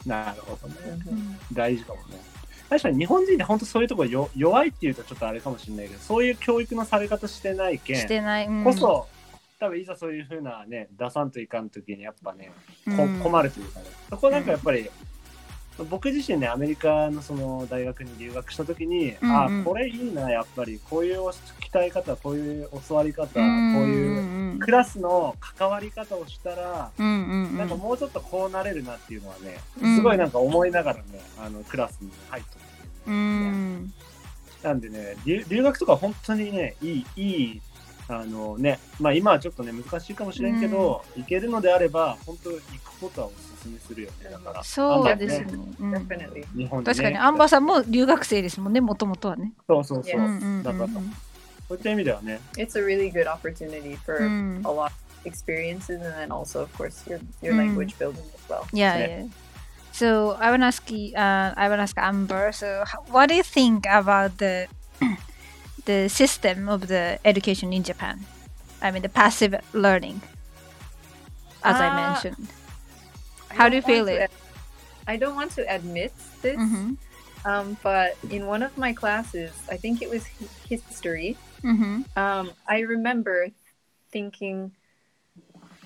[0.07, 0.75] なるほどね。
[1.05, 1.37] Mhm.
[1.53, 2.21] 大事かもね。
[2.69, 8.47] 確かに日本人って本当そういうところよ弱いっていうとちょっとあれかもしれないけど、そういう教育のされ方してないけん、してない。
[8.47, 9.09] うんこそ、
[9.59, 12.53] 多分いざそういうふうなね、出さんといかんときにやっぱね、
[12.97, 13.87] こうん困るというかね。
[14.09, 14.89] そこなんかやっぱり、
[15.89, 19.61] 僕自身ね、アメリカのその大学に留学したときに、うんうん。
[19.61, 21.35] あ、これいいな、やっぱり、こういう鍛
[21.75, 27.59] え方、こういう教わり方、こううんいうクラスの関わり方をしたら、うんうんうん。
[27.59, 29.97] なんかもうちょっとこうなれるなっていうのはね、うん。
[29.97, 31.03] すごいなんか思いながらね、
[31.39, 32.51] あのクラスに入って
[33.07, 33.93] うる、ん。
[34.63, 37.63] なんでね留、留学とか本当にね、いい、いい、
[38.13, 44.65] あのね、まあ今はちょっとね、難しいかもしれんけど、行けるのであれば、本当行くことはお勧めするよね、だから。
[44.65, 45.47] そうですね.
[46.57, 46.83] 日本。
[46.85, 49.53] 確かにアンバさんも留学生ですもんねもともとはね。
[49.67, 50.21] そうそうそう。
[50.21, 50.95] うんうんうんうんだから、そ
[51.75, 54.93] ういった意味ではね、It's a really good opportunity for うん a lot of
[55.25, 57.77] experiences, and then also, of course, your your Mm.
[57.77, 58.65] language building as well.
[58.73, 59.29] Yeah, Yeah.
[59.93, 62.53] So I want to ask you, uh, I want to ask Amber.
[62.53, 64.67] So what do you think about the
[65.85, 68.27] the system of the education in Japan?
[68.83, 70.23] I mean, the passive learning,
[71.63, 72.49] as I Uh, mentioned.
[73.51, 74.21] I How do you feel it?
[74.31, 74.31] ad-
[75.07, 76.13] I don't want to admit
[76.43, 76.95] this, Mm-hmm.
[77.45, 81.37] um, but in one of my classes, I think it was hi- history.
[81.65, 82.03] Mm-hmm.
[82.17, 83.51] Um, I remember
[84.13, 84.73] thinking,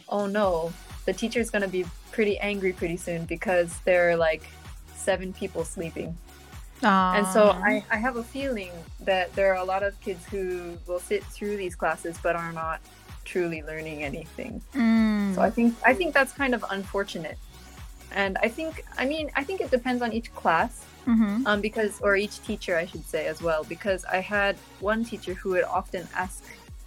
[0.08, 0.72] "Oh no,
[1.04, 4.44] the teacher's gonna be pretty angry pretty soon because there are like
[4.94, 6.16] seven people sleeping."
[6.82, 7.18] Aww.
[7.18, 10.76] And so I, I have a feeling that there are a lot of kids who
[10.86, 12.80] will sit through these classes but are not
[13.24, 14.60] truly learning anything.
[14.74, 15.34] Mm.
[15.34, 15.54] So I mm.
[15.54, 17.38] think I think that's kind of unfortunate.
[18.12, 20.84] And I think I mean I think it depends on each class.
[21.06, 21.46] Mm-hmm.
[21.46, 25.34] Um, because or each teacher I should say as well because I had one teacher
[25.34, 26.42] who would often ask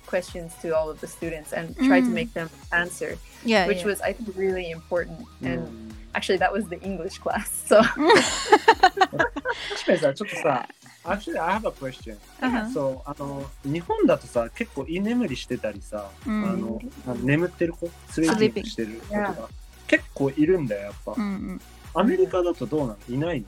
[0.08, 2.14] questions to all of the students and try to mm.
[2.14, 3.86] make them answer yeah, which yeah.
[3.86, 5.54] was I think really important mm.
[5.54, 7.84] and actually that was the English class so
[9.70, 10.68] 確かにさ、ちょっとさ、
[11.04, 12.18] actually I have a question.
[12.42, 12.56] うん。
[12.56, 12.72] うん。
[12.72, 16.44] そう、あの、日本だとさ、結構居眠りしてたりさ、うん。
[16.44, 19.50] あの、あの眠ってる子、スリーピングしてる子とか、
[19.88, 21.14] 結構いるんだよ、やっぱ。
[21.16, 21.20] う。
[21.20, 21.62] んうん。
[21.94, 22.98] アメリカだとどうなの？
[23.10, 23.48] いないの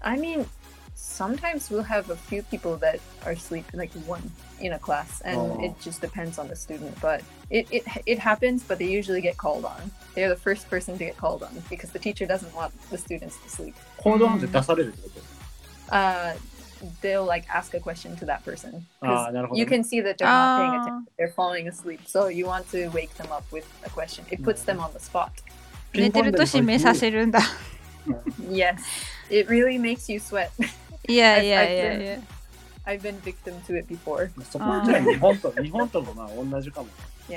[0.00, 0.46] ？I mean
[0.95, 4.21] sometimes we'll have a few people that are sleeping like one
[4.59, 5.63] in a class and Oh.
[5.63, 9.37] it just depends on the student but it, it it happens but they usually get
[9.37, 12.71] called on they're the first person to get called on because the teacher doesn't want
[12.89, 15.09] the students to sleep 行動なんて出されるってこ
[15.89, 16.35] と uh
[17.01, 19.61] they'll like ask a question to that person 'Cause あーなるほどね。
[19.61, 22.65] you can see that they're not paying あ attention they're falling asleep so you want
[22.71, 25.29] to wake them up with a question it puts them on the spot
[25.93, 27.39] 寝てると指名させるんだ
[28.49, 28.75] yes
[29.29, 30.49] it really makes you sweat
[31.08, 32.18] いやいやいやいや
[32.86, 36.88] i've been victim to it before そこはじゃあ日本と、日本ともまあ同じかも。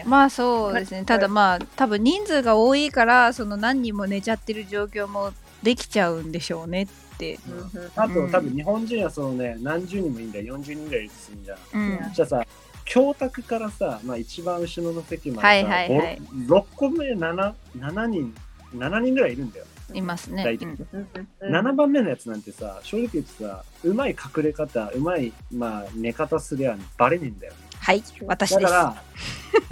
[0.06, 5.32] まあそうですねただまあ多分人数が多いからその何人も寝ちゃってる状況も
[5.63, 7.91] できちゃうんでしょうねって、Mhm.
[7.95, 11.58] あと、うん多分日本人はそのね、何十人もいいんだよ、40人ぐらいいるとするんじゃん。
[11.73, 12.47] うん、やじゃあさ、
[12.84, 18.36] 教卓からさ、まあ、一番後ろの席までさ、はいはいはい6個目 7, 7人、
[18.75, 19.65] 7人ぐらいいるんだよ。
[19.93, 20.88] いますね、大体うん
[21.41, 21.52] Mhm.
[21.62, 27.60] 7番目のやつなんてさ、正直言ってさ、うまい隠れ方、うまい、まあ、寝方すりゃバレねえんだよね。
[27.80, 28.95] はい私ですは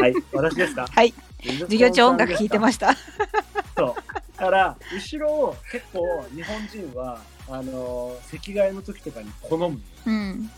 [0.07, 0.85] い、私ですか？
[0.91, 2.99] はい授業中音楽聴いてまししたた。
[3.75, 3.95] そう。
[4.37, 9.79] だから、後ろを結構日本人は、あの、席替えの時とかに好むの。
[10.05, 10.49] うん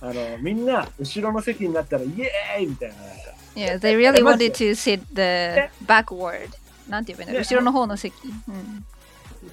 [0.00, 3.14] あの、みんな、後ろの席になったら、イエーイみたいな、なんか。
[3.56, 6.50] Yeah, they really wanted to sit the backward
[6.88, 8.14] なんて言えばいいんだろうね後ろの方の席、
[8.48, 8.84] うん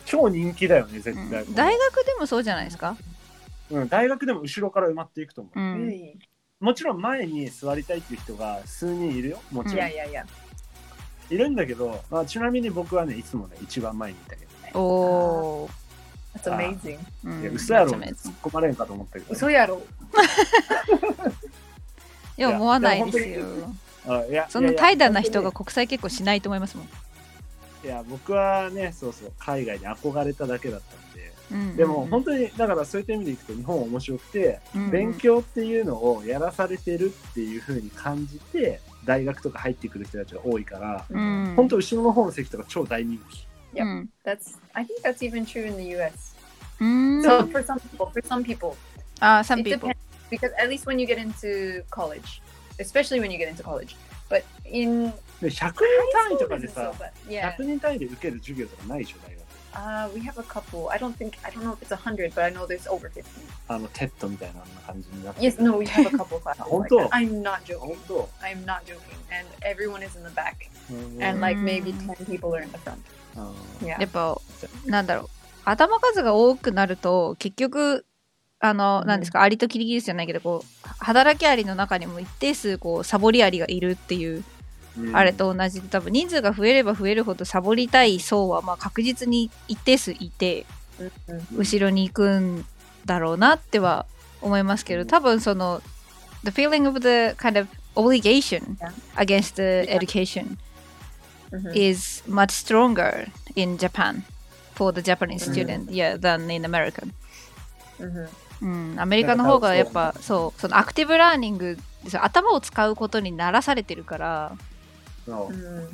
[0.05, 1.45] 超人気だよね、絶うん対。
[1.53, 2.97] 大学でもそうじゃないですか、
[3.69, 5.59] うん、大学でも後ろから埋まっていくと思う。
[5.59, 6.19] うん?
[6.59, 9.41] もちろん前に座りたいっていう人が数人いるよ。
[9.51, 9.85] もちろん。
[9.85, 10.25] Yeah, yeah, yeah.
[11.33, 14.71] いるんだけど、まあ、ちなみに僕はね、いつもね、一番前にいたけどね。
[14.73, 15.69] おお
[16.35, 16.97] That's amazing.
[16.97, 19.25] ー、うんいや、嘘やろ突っ込まれんかと思ったけど。
[19.33, 19.81] 嘘やろ。
[22.35, 23.45] いや思わないですいやよ
[24.07, 26.89] あいやそんな怠惰な人いやが国際結婚しないと思いますもん、
[27.83, 31.33] いや、僕はね、そうそう、海外に憧れただけだったんで。
[31.51, 43.47] うん、でも、本当に、だからそういった意味でいくと、日本は面白くて、うん勉強っていうのをやらされてるっていう風に感じて、大学とか入ってくる人たちが多いから、うん本当後ろの方の席とか超大人気。
[43.73, 46.35] やうん That's I think that's even true in the US.
[46.79, 48.75] うん So for some people, for some people,
[49.19, 49.97] あ、some it people depends
[50.29, 52.41] because at least when you get into college,
[52.79, 53.95] especially when you get into college,
[54.29, 55.81] but in で100人
[56.13, 56.91] 単位とかでさ
[57.27, 59.43] yeah, 100人単位で受ける授業とかないでしょ、大学。
[59.75, 60.87] uh, we have a couple.
[60.89, 63.09] I don't think I don't know if it's a hundred, but I know there's over
[63.09, 63.23] fifty.
[63.67, 66.59] あの、テッドみたいな感じになって Yes, no, we have a couple classes.
[66.59, 66.97] like Honto.
[66.99, 67.09] that.
[67.09, 67.79] I'm not joking.
[67.79, 68.99] 本当 I'm not joking,
[69.31, 72.15] and everyone is in the back, うん and like maybe Mm.
[72.15, 72.97] ten people are in the front.
[73.35, 73.99] あ Yeah.
[73.99, 74.39] やっぱ
[74.85, 75.29] なんだろう
[75.65, 78.05] 頭数が多くなると結局
[78.65, 90.65] あのうん何ですかアリとキリギリスじゃないけどこう働きアリの中にも一定数こうサボりアリがいるっていうーあれと同じで多分人数が増えれば増えるほどサボりたい層はまあ確実に一定数いて
[90.99, 91.57] Mhm.
[91.57, 92.65] 後ろに行くん
[93.05, 94.05] だろうなっては
[94.41, 95.81] 思いますけど多分その
[96.45, 98.77] the feeling of the kind of obligation
[99.15, 100.57] against the education
[101.51, 101.71] Mhm.
[101.75, 104.23] is much stronger in Japan
[104.75, 107.03] for the Japanese student yeah than in America
[107.99, 108.27] Mhm.
[108.63, 114.51] うん、アメリカの方がやっぱそうそのアクティブラーニングです頭を使うことにならされてるから
[115.25, 115.87] そう Mhm.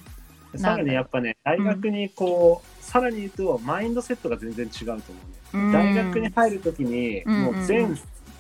[0.58, 5.04] さらにやっぱね、大学にこう、さらに言うと、マインドセットが全然違うと思うね。
[5.54, 7.98] うん大学に入るときに、うんもう全、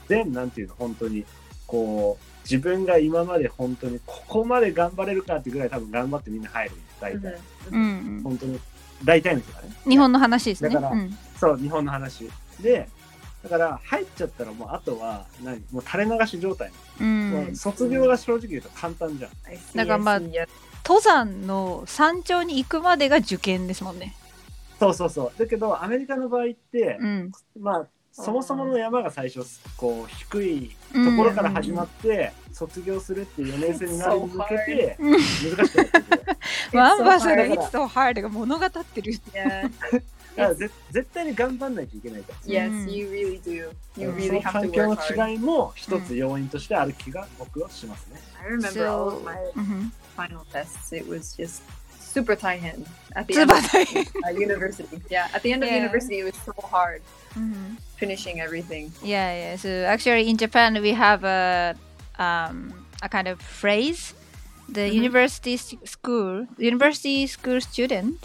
[0.07, 1.25] 全、なんていうの、本当に、
[1.67, 6.75] こう、自分が今まで本当に、ここまで頑張れるかってぐらい多分頑張ってみんな入る。
[6.99, 7.37] 大体。
[7.69, 7.73] Mhm.
[7.73, 8.59] うんうん本当に、
[9.03, 9.69] 大体の人がね。
[9.87, 12.27] 日本の話ですねだからうんそう、日本の話。
[12.59, 12.89] で、
[13.43, 15.61] だから入っちゃったらもうあとは何？
[15.71, 19.31] もう垂れ流し状態、うん卒業が正直言うと簡単じゃん。
[19.75, 20.19] だからまあ.
[20.85, 24.15] 登山の山頂に行くまでが受験ですもんね
[24.79, 25.39] そうそうそう。
[25.39, 29.45] だけどアメリカの場合って、うんまあそもそもの山が最初
[29.77, 36.37] こう低いところから始まって、卒業するっていう4年生になるに向けてうん難しくなってくる。
[36.77, 37.53] ワンバースが hard.
[37.53, 39.13] It's so hard が物語ってる.
[40.36, 42.38] だからぜ絶対に頑張んないといけないから。
[42.46, 42.90] Yes, Mm.
[42.92, 43.50] you really do.
[43.52, 45.16] You その really have 環 to 境 work hard.
[45.16, 48.20] の違いも一つ要因としてある気が僕はしますね。
[48.42, 50.96] I remember all of So- my うん final tests.
[50.96, 51.62] It was just
[52.00, 53.84] super taihen at the つ end ば of ない。
[53.84, 54.84] uh, university.
[55.08, 55.76] Yeah, at the end of Yeah.
[55.88, 57.00] university, it was so hard
[57.36, 57.78] うん。
[57.98, 58.90] finishing everything.
[59.02, 59.56] Yeah, yeah.
[59.56, 61.76] So actually, in Japan, we have a
[62.18, 64.14] um, a kind of phrase.
[64.68, 64.94] The Mhm.
[64.94, 68.16] university s- school, university school student,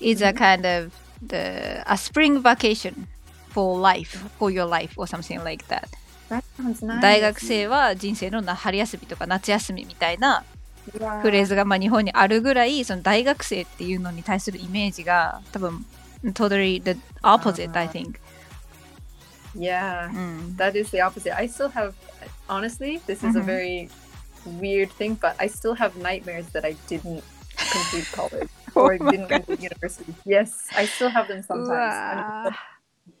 [0.00, 0.36] is a Mhm.
[0.36, 0.92] kind of
[1.25, 3.07] the a spring vacation
[3.49, 5.87] for life, for your life, or something like that.
[6.29, 7.01] That sounds nice.
[7.01, 10.43] 大学生は人生のな春休みとか夏休みみたいな.
[11.21, 15.85] フレーズがまあ日本にあるぐらいその大学生っていうのに対するイメージが多分
[16.33, 18.15] totally the opposite, I think.
[19.55, 20.55] Yeah, うん。
[20.57, 21.35] that is the opposite.
[21.35, 21.93] I still have,
[22.47, 23.45] honestly, this is a Mhm.
[23.45, 23.89] very
[24.59, 27.23] weird thing, but I still have nightmares that I didn't
[27.71, 30.13] complete college or Oh didn't complete university.
[30.25, 31.69] Yes, I still have them う sometimes.
[31.69, 32.55] わ And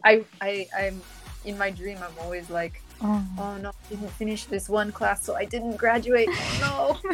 [0.03, 1.01] I, I, I'm
[1.45, 1.97] in my dream.
[1.97, 5.77] I'm always like, ーうん oh no, I didn't finish this one class, so I didn't
[5.77, 6.29] graduate.
[6.61, 7.11] Oh no!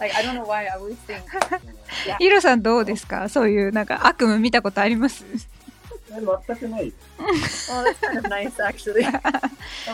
[0.00, 1.22] like I don't know why I always think.
[2.18, 5.24] ヒロさんどうですかそういうなんか悪夢見たことあります
[6.10, 6.92] え全くないよ。
[7.70, 9.06] Oh, that's kind of nice, actually.
[9.06, 9.42] あ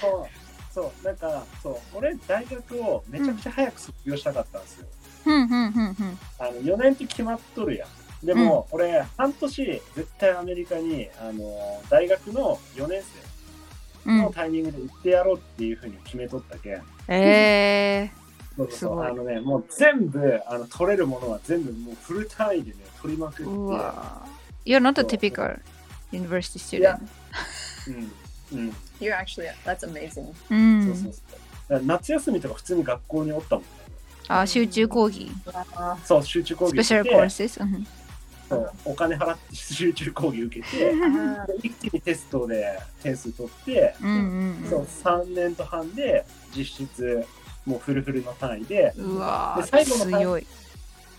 [0.03, 0.29] の
[0.73, 4.87] そう、なんか、そう、俺、大学をめちゃくちゃ早く卒業したかったんですよ。
[4.99, 8.27] うんうんうんうんあの4年って決まっとるやん。
[8.27, 13.03] でも、俺、半年、絶対アメリカに、あの大学の4年
[14.07, 16.83] うん生のタイミングで行ってやろうっていうふうに決めとったけん。
[17.09, 18.11] え
[18.57, 23.43] そうそうすごいあのね、もう全部あの取れるものは全部もうフル単位でね、取りまくって。
[23.45, 24.27] ー、うわ
[24.65, 25.59] You're not a typical
[26.13, 26.99] university student
[28.53, 28.59] うん。
[28.59, 28.77] うん。
[29.01, 30.29] You're actually that's amazing.
[30.31, 31.13] うそんうそうそう。
[31.69, 33.69] だから夏休みとか普通に学校におったもんね。
[34.29, 35.31] あ集中講義。
[35.47, 37.87] Uh, そう、集中講義スペシャルコースうん。
[38.49, 47.25] そうお金払って集中講義受けて、uh, で一気にテストで点数取って、うんうんそう3年と半で実質
[47.67, 50.47] もうフルフルの単位で、うんうわで最後の強い。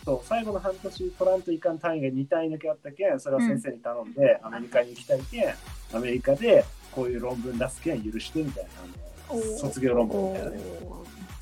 [0.06, 5.54] そう最後の半年取らんといかん単位が2単位だけあったけん、それは先生に頼んで、アメリカに行きたいけん、
[5.94, 10.58] アメリカでこういう論文出すけん許してみたいな、卒業論文みたいなね。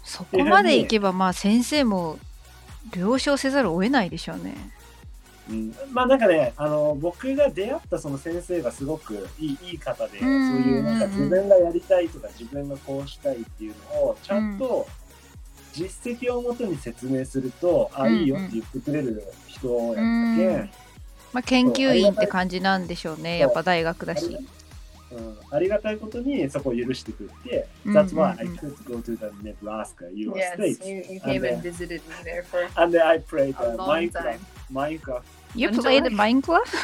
[0.03, 2.19] そこまでいけばまあ先生も
[2.95, 4.55] 了承せざるを得ないでしょうね。
[5.49, 14.87] うん、まあなんかねあの僕が出会ったその先生がすごくいいいい方で、そういうなんか自分がやりたいとか自分がこうしたいっていうのをちゃんと
[15.73, 18.19] 実績をもとに説明すると、あうんうん。
[18.19, 20.69] いいよって言ってくれる人やったけん、うん。
[21.33, 23.37] まあ研究員って感じなんでしょうね。
[23.37, 24.37] やっぱ大学だし
[25.12, 30.86] うん、ありがたいことにそこを許してくれて、うんうんうん That's why I could go to the Nebraska, US yes, States.
[30.86, 33.76] you, you came And, and visited me there for And then I played a uh,
[33.76, 34.22] long Minecraft.
[34.22, 34.40] time.
[34.70, 35.22] Minecraft.
[35.54, 35.82] You Enjoy.
[35.82, 36.74] played Minecraft?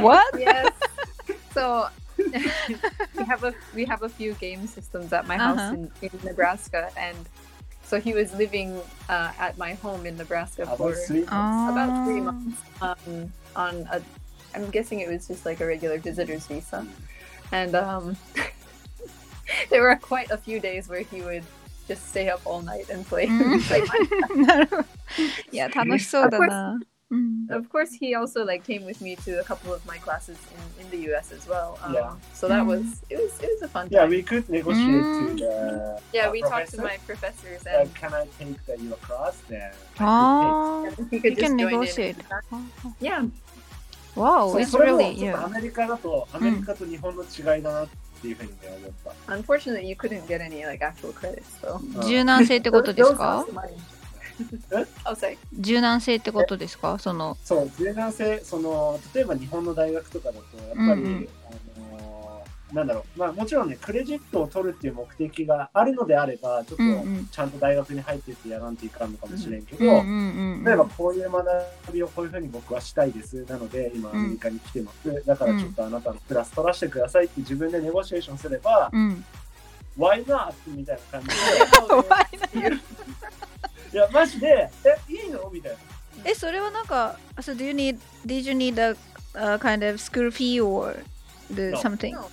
[0.00, 0.38] What?
[0.38, 0.72] Yes.
[1.52, 1.88] so
[3.18, 5.74] we have a we have a few game systems at my house Uh-huh.
[5.74, 7.18] in, in Nebraska, and
[7.82, 8.78] so he was living
[9.08, 11.72] uh, at my home in Nebraska for About three months.
[11.72, 12.30] about three Ah.
[12.30, 14.00] months um, on a.
[14.54, 16.86] I'm guessing it was just like a regular visitor's visa,
[17.52, 18.16] and um,
[19.70, 21.44] there were quite a few days where he would
[21.88, 23.26] just stay up all night and play.
[23.26, 23.60] Mm.
[23.68, 24.46] play Minecraft.
[24.46, 24.84] なるほど
[25.52, 26.80] いや楽しそうだな
[27.10, 30.36] うん、 Of course, he also like came with me to a couple of my classes
[30.80, 31.30] in, in the U.S.
[31.30, 31.78] as well.
[31.84, 32.10] Um, Yeah.
[32.32, 32.66] So that Mm.
[32.66, 34.10] was it was it was a fun Yeah, time.
[34.10, 35.18] we could negotiate Mm.
[35.18, 36.82] to the yeah, uh, we talked to professor.
[36.82, 39.36] my professors Uh, and can I take the, your class?
[39.48, 42.16] Then I ああ he You could just can join negotiate.
[42.18, 42.24] in.
[43.00, 43.22] Yeah,
[44.19, 45.45] Wow, そう it's それも really ちょっと yeah.
[45.45, 47.87] アメリカだとアメリカと日本の違いだなっ
[48.21, 49.33] ていうふうにね思った。
[49.33, 51.79] unfortunately, you couldn't get any like actual credits though.
[52.07, 53.45] 柔軟性ってことですか？
[55.05, 55.15] Oh.
[55.59, 56.97] 柔軟性ってことですか？
[56.99, 61.53] そのそう、柔軟性、その例えば日本の大学とかだと、やっぱり、うんうんあ
[62.73, 66.83] なんだろう、まあもちろんね、クレジットを取るっていう目的があるのであれば、ちょっと
[67.31, 71.47] ちゃんと大学に入ってってやらんといかんのかもしれんけど、例えばこういう学
[71.93, 73.43] びをこういうふうに僕はしたいです。
[73.45, 79.25] なので今アメリカに来てます、だからちょっとあなたのクラス取らせてくださいって自分でネゴシエーションすれば、うん。
[79.97, 80.53] Why not?
[80.67, 81.33] みたいな感じで。
[81.89, 82.05] Oh,
[83.91, 85.49] いやマジでえいいの？
[85.51, 85.77] みたいな。
[86.23, 88.95] え、それはなんか、so do you need, did you need a,
[89.33, 90.95] a kind of school fee or
[91.49, 92.13] the something?
[92.13, 92.29] no.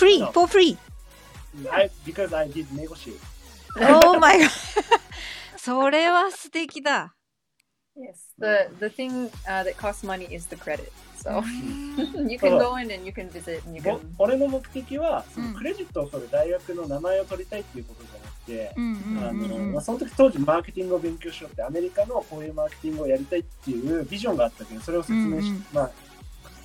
[0.00, 0.32] Free, No.
[0.32, 0.78] for free.
[1.70, 3.20] I, because I did negotiate
[3.76, 4.50] Oh my god.
[5.58, 7.14] それは素敵だ。
[7.94, 8.32] Yes.
[8.38, 10.90] The the thing uh, that costs money is the credit.
[11.22, 11.42] So
[12.26, 18.72] you can go in and you can visit and you ぼ can 俺の目的はそうんのクレジットを取る大学の名前を取りたいっていうことじゃなくて、
[19.28, 25.90] あのまあ、その時当時マーケティングを勉強しようってアメリカのこういうマーケティングをやりたいっていうビジョンがあったけどそれを説明し,、うんうんまあ、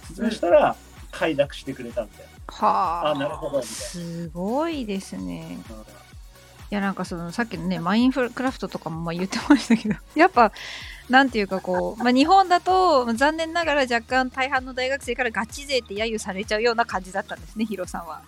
[0.07, 0.75] 説明したら
[1.11, 3.11] 快諾してくれたみたいはあ。
[3.11, 5.57] あなるほどすごいですね。
[5.69, 5.75] な、
[6.69, 10.51] やなんかそのさっきのねマインクラフトとかもまあ言ってましたけど やっぱ
[11.09, 18.21] なんていうかこう、まあ、日本だと残念ながら若干大半の大学生からガチ勢って揶揄されちゃうような感じだったんですねヒロさんは。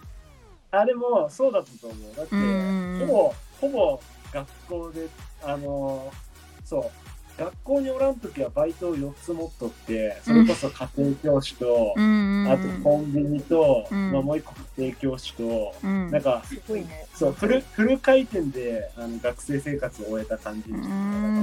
[0.69, 2.15] あれもそうだったと思う。
[2.15, 4.01] だって、うんほぼ、ほぼ
[4.31, 5.07] 学校で、
[5.43, 6.27] あのー
[6.67, 6.91] そう、
[7.37, 14.11] 学校におらんときはバイトを4つ持っとって、それこそ家庭教師と、うんあとコンビニと、うん。
[14.11, 16.09] まあ、もう一個家庭教師と、うん。
[16.11, 17.05] なんか、すごいね。
[17.13, 20.63] そう、フル、フル回転であの学生生活を終えた感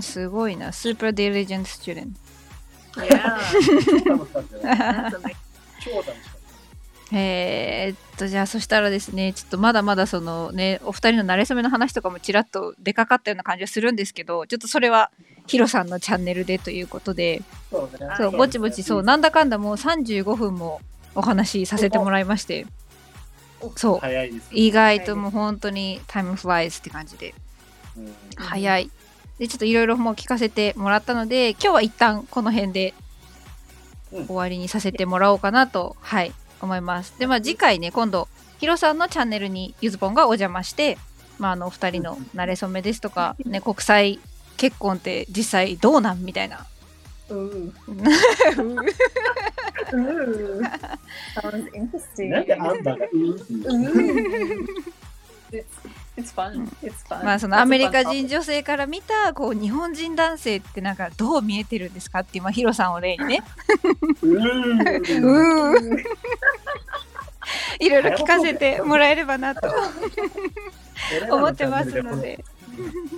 [0.00, 0.04] じ。
[0.06, 0.72] すごいな。
[0.72, 1.12] スーパー。
[1.12, 2.16] ディリジェントスチューデン
[2.96, 3.40] Yeah.
[4.04, 5.20] 超楽しかった.
[5.80, 6.14] 超楽しかっ
[7.12, 15.10] えーっとじゃあそしたらですねちょっとまだまだそのねお二人の馴れ初めの話とかもちらっと出かかったような感じがするんですけどちょっとそれは
[15.46, 17.42] ヒロさんのチャンネルでということで。
[17.70, 17.76] た。
[17.76, 18.14] そうね。
[18.16, 20.80] そうぼちぼちそうなんだかんだもう35分も
[21.14, 22.66] お話しさせてもらいまして。
[23.76, 24.00] そう。
[24.52, 27.34] 意外ともう本当にタイムフライズって感じで。
[27.96, 28.14] うん。
[28.36, 28.90] 早い。
[29.38, 32.94] でちょっといろいろもう聞かせてもらったので今日は一旦この辺で
[34.12, 34.26] うん。
[34.26, 36.32] 終わりにさせてもらおうかなと、はい
[36.64, 37.14] 思います。
[37.18, 38.28] でまあ次回ね今度
[38.58, 40.98] ヒロさんのチャンネルにゆずぽんがお邪魔して
[41.38, 44.20] まああのお二人の馴れ初めですとか、ね、国際
[44.56, 46.66] 結婚って実際どうなんみたいな。
[47.30, 47.72] Ooh.
[47.88, 48.04] Ooh.
[51.40, 52.28] Sounds interesting.
[52.30, 52.40] な
[57.20, 57.24] ん。
[57.24, 60.96] まあそのアメリカ人女性から見たこう日本人男性ってなん。
[60.96, 61.94] かどう見えてるん。
[61.94, 62.92] ですかっていう、まあ、ヒロさん。
[62.94, 63.42] を例にね
[64.22, 66.04] うーうー
[67.80, 69.68] いろいろ聞かせてもらえればなと
[71.30, 72.44] 思ってますので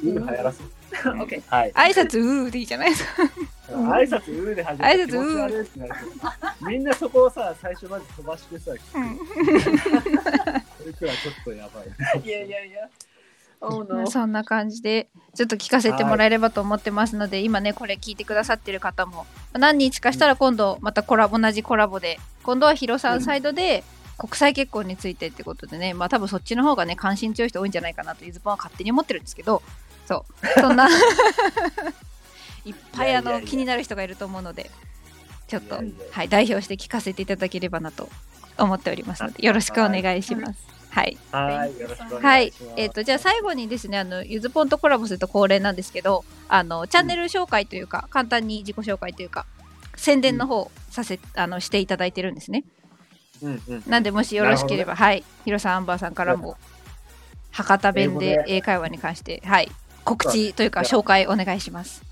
[0.03, 0.63] 流行らそ
[1.05, 1.43] う okay.
[1.47, 1.73] はい。
[1.73, 3.23] 挨拶うーでいいじゃないですか。
[3.73, 5.27] 挨拶うーで始めて挨拶うー。
[5.27, 5.95] 気持ち悪いってなる
[6.61, 9.17] みんなそこをさ最初まで飛ばしてさ聞うん。
[9.19, 11.87] くそれくらいちょっとやばい。
[12.23, 12.89] Yeah, yeah, yeah.
[13.61, 14.11] Oh まあ no.
[14.11, 23.83] そんな感じでちょっと聞かせてもらえればと思ってますので、今ねこれ聞いてくださってる方も何日かしたら今度またコラボ同じコラボで今度はヒロさんサイドで
[24.19, 29.63] 国際結婚についてってことでねまあ多分そっちの方がね関心強い人多いんじゃないかなとゆずぽんは勝手に思ってるんですけど
[30.07, 30.25] そ
[30.57, 30.61] う。
[30.61, 30.89] そんな。
[32.65, 34.71] いっぱいあの気になる人がいると思うので
[35.47, 35.77] ちょっと
[36.11, 38.09] はい代表して聞かせていただければなと
[38.59, 40.67] 思っておりますのでよろしくお願いします。
[40.91, 41.17] はい。
[41.31, 41.79] はい。
[41.79, 49.47] よろしくおはい願いします、えっ、とじゃあ最後にですねあのゆずぽんとコラボすると恒例なんですけどあのチャンネル紹介というか、簡単に自己紹介というか
[49.97, 52.65] 宣伝の方させ、あのしていただいてるんですね。
[53.43, 55.23] うんうんなんでもしよろしければ、はい。
[55.45, 56.57] ヒロさんアンバーさんからも
[57.53, 58.43] 博多弁で。
[58.49, 59.71] 英会話に関してはい
[60.07, 62.03] 告知というか紹介お願いします。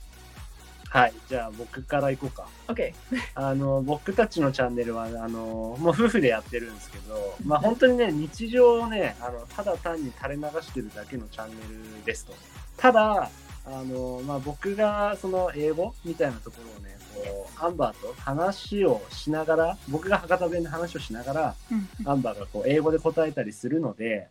[0.88, 2.46] はいじゃあ僕から行こうか。
[2.68, 2.92] Okay.
[3.34, 11.54] あの僕たちのチャンネルはあのもう夫婦でやってるんですけど、まあ、本当にね日常をねあのただ単に垂れ流してるだけのチャンネ
[11.98, 12.32] ルですと。
[12.76, 13.30] ただ
[13.66, 21.88] あの、まあ、僕がその英語みたいなところをねこうアンバーと話をしながら僕が博多弁で話をしながらうん。
[22.08, 24.28] アンバーがこう英語で答えたりするので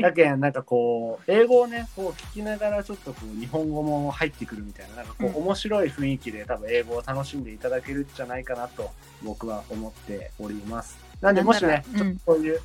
[0.00, 5.34] だけんなんかこう英語をねこう聞きながらちょっとこう日本語も入ってくるみたいななんかこう、うん。
[5.36, 8.90] 面白い雰囲気で多分英語を楽しんでいただけるんじゃないかなと
[9.22, 10.98] 僕は思っております。
[11.20, 12.60] なんでもしねちょっとこういう、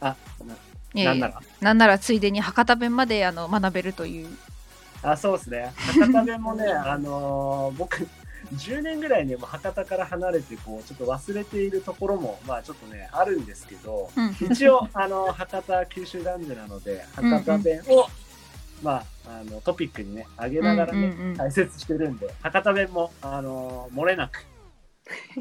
[0.00, 0.16] あ
[0.94, 1.42] いやいやななんなら。
[1.60, 4.28] なんならついでに博多弁まであの学べるという。
[5.02, 5.72] あそうですね。
[5.76, 8.08] 博多弁もねあのー僕
[8.54, 14.52] 10年ぐらいねもう博多から離れてこうちょっと忘れているところもまあちょっとねあるんですけど、うん。
[14.52, 18.06] 一応あの博多九州男女なので博多弁を、
[18.82, 24.44] まああのトピックにね上げながらね、うんうんうん解説してるんで博多弁もあの漏れなく。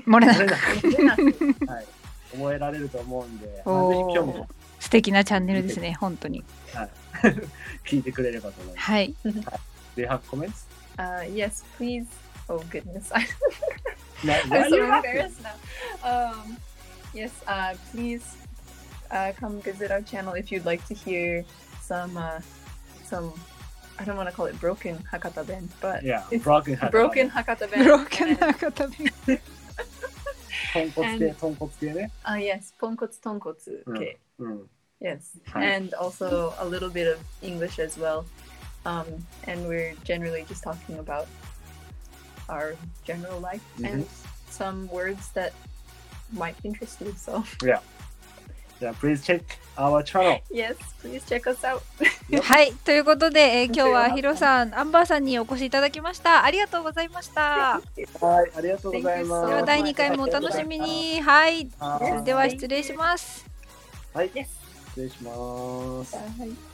[0.05, 0.41] 漏れなく。
[0.43, 1.71] 漏れなく。
[1.71, 1.85] はい、
[2.31, 4.47] 覚えられると思うんで、まあ、ぜひ興味を
[4.79, 6.43] 素敵なチャンネルですね本当に。
[7.85, 8.91] 聞いてくれればと思います。
[8.91, 9.15] はい。
[9.23, 10.67] Do you have comments?
[10.97, 12.05] Uh, yes, please.
[12.48, 13.26] Oh goodness, I,
[14.24, 15.10] Now, why I'm are so you laughing?
[15.10, 15.56] embarrassed now.
[16.04, 16.56] Um,
[17.14, 18.36] yes, uh, please
[19.10, 21.44] uh, come visit our channel if you'd like to hear
[21.80, 22.40] some uh,
[23.04, 23.32] some.
[23.98, 27.30] I don't want to call it broken Hakata Ben, but Yeah, it's broken Hakata broken
[27.30, 27.84] Hakata Ben.
[27.84, 29.12] ブローケン and- な博多弁
[30.72, 32.10] 豚骨系、 And- 豚骨系ね。
[32.24, 33.84] Uh, yes, ponkotsu tonkotsu.
[33.84, 33.92] Mm.
[33.98, 34.16] Okay.
[34.38, 34.70] うん。
[35.00, 35.64] Yes, Hi.
[35.64, 38.24] and also a little bit of English as well.
[38.84, 39.04] Um,
[39.46, 41.26] and we're generally just talking about
[42.47, 42.75] our
[43.05, 44.05] general life and
[44.49, 45.51] some words that
[46.33, 47.13] might interest you.
[47.17, 47.43] So
[48.79, 49.41] じゃあ、please check
[49.75, 50.39] our channel.
[50.51, 51.81] yes, please check us out.
[52.43, 57.81] はいということで、えー今日はヒロさんアンバーさんにお越しいただきましたありがとうございました
[58.21, 59.47] はい、ありがとうございます。
[59.47, 62.07] では第2回もお楽しみにはいはい。
[62.07, 63.45] それでは失礼します
[64.13, 64.45] はい、Yes.
[64.89, 66.15] 失礼します。
[66.15, 66.66] Bye.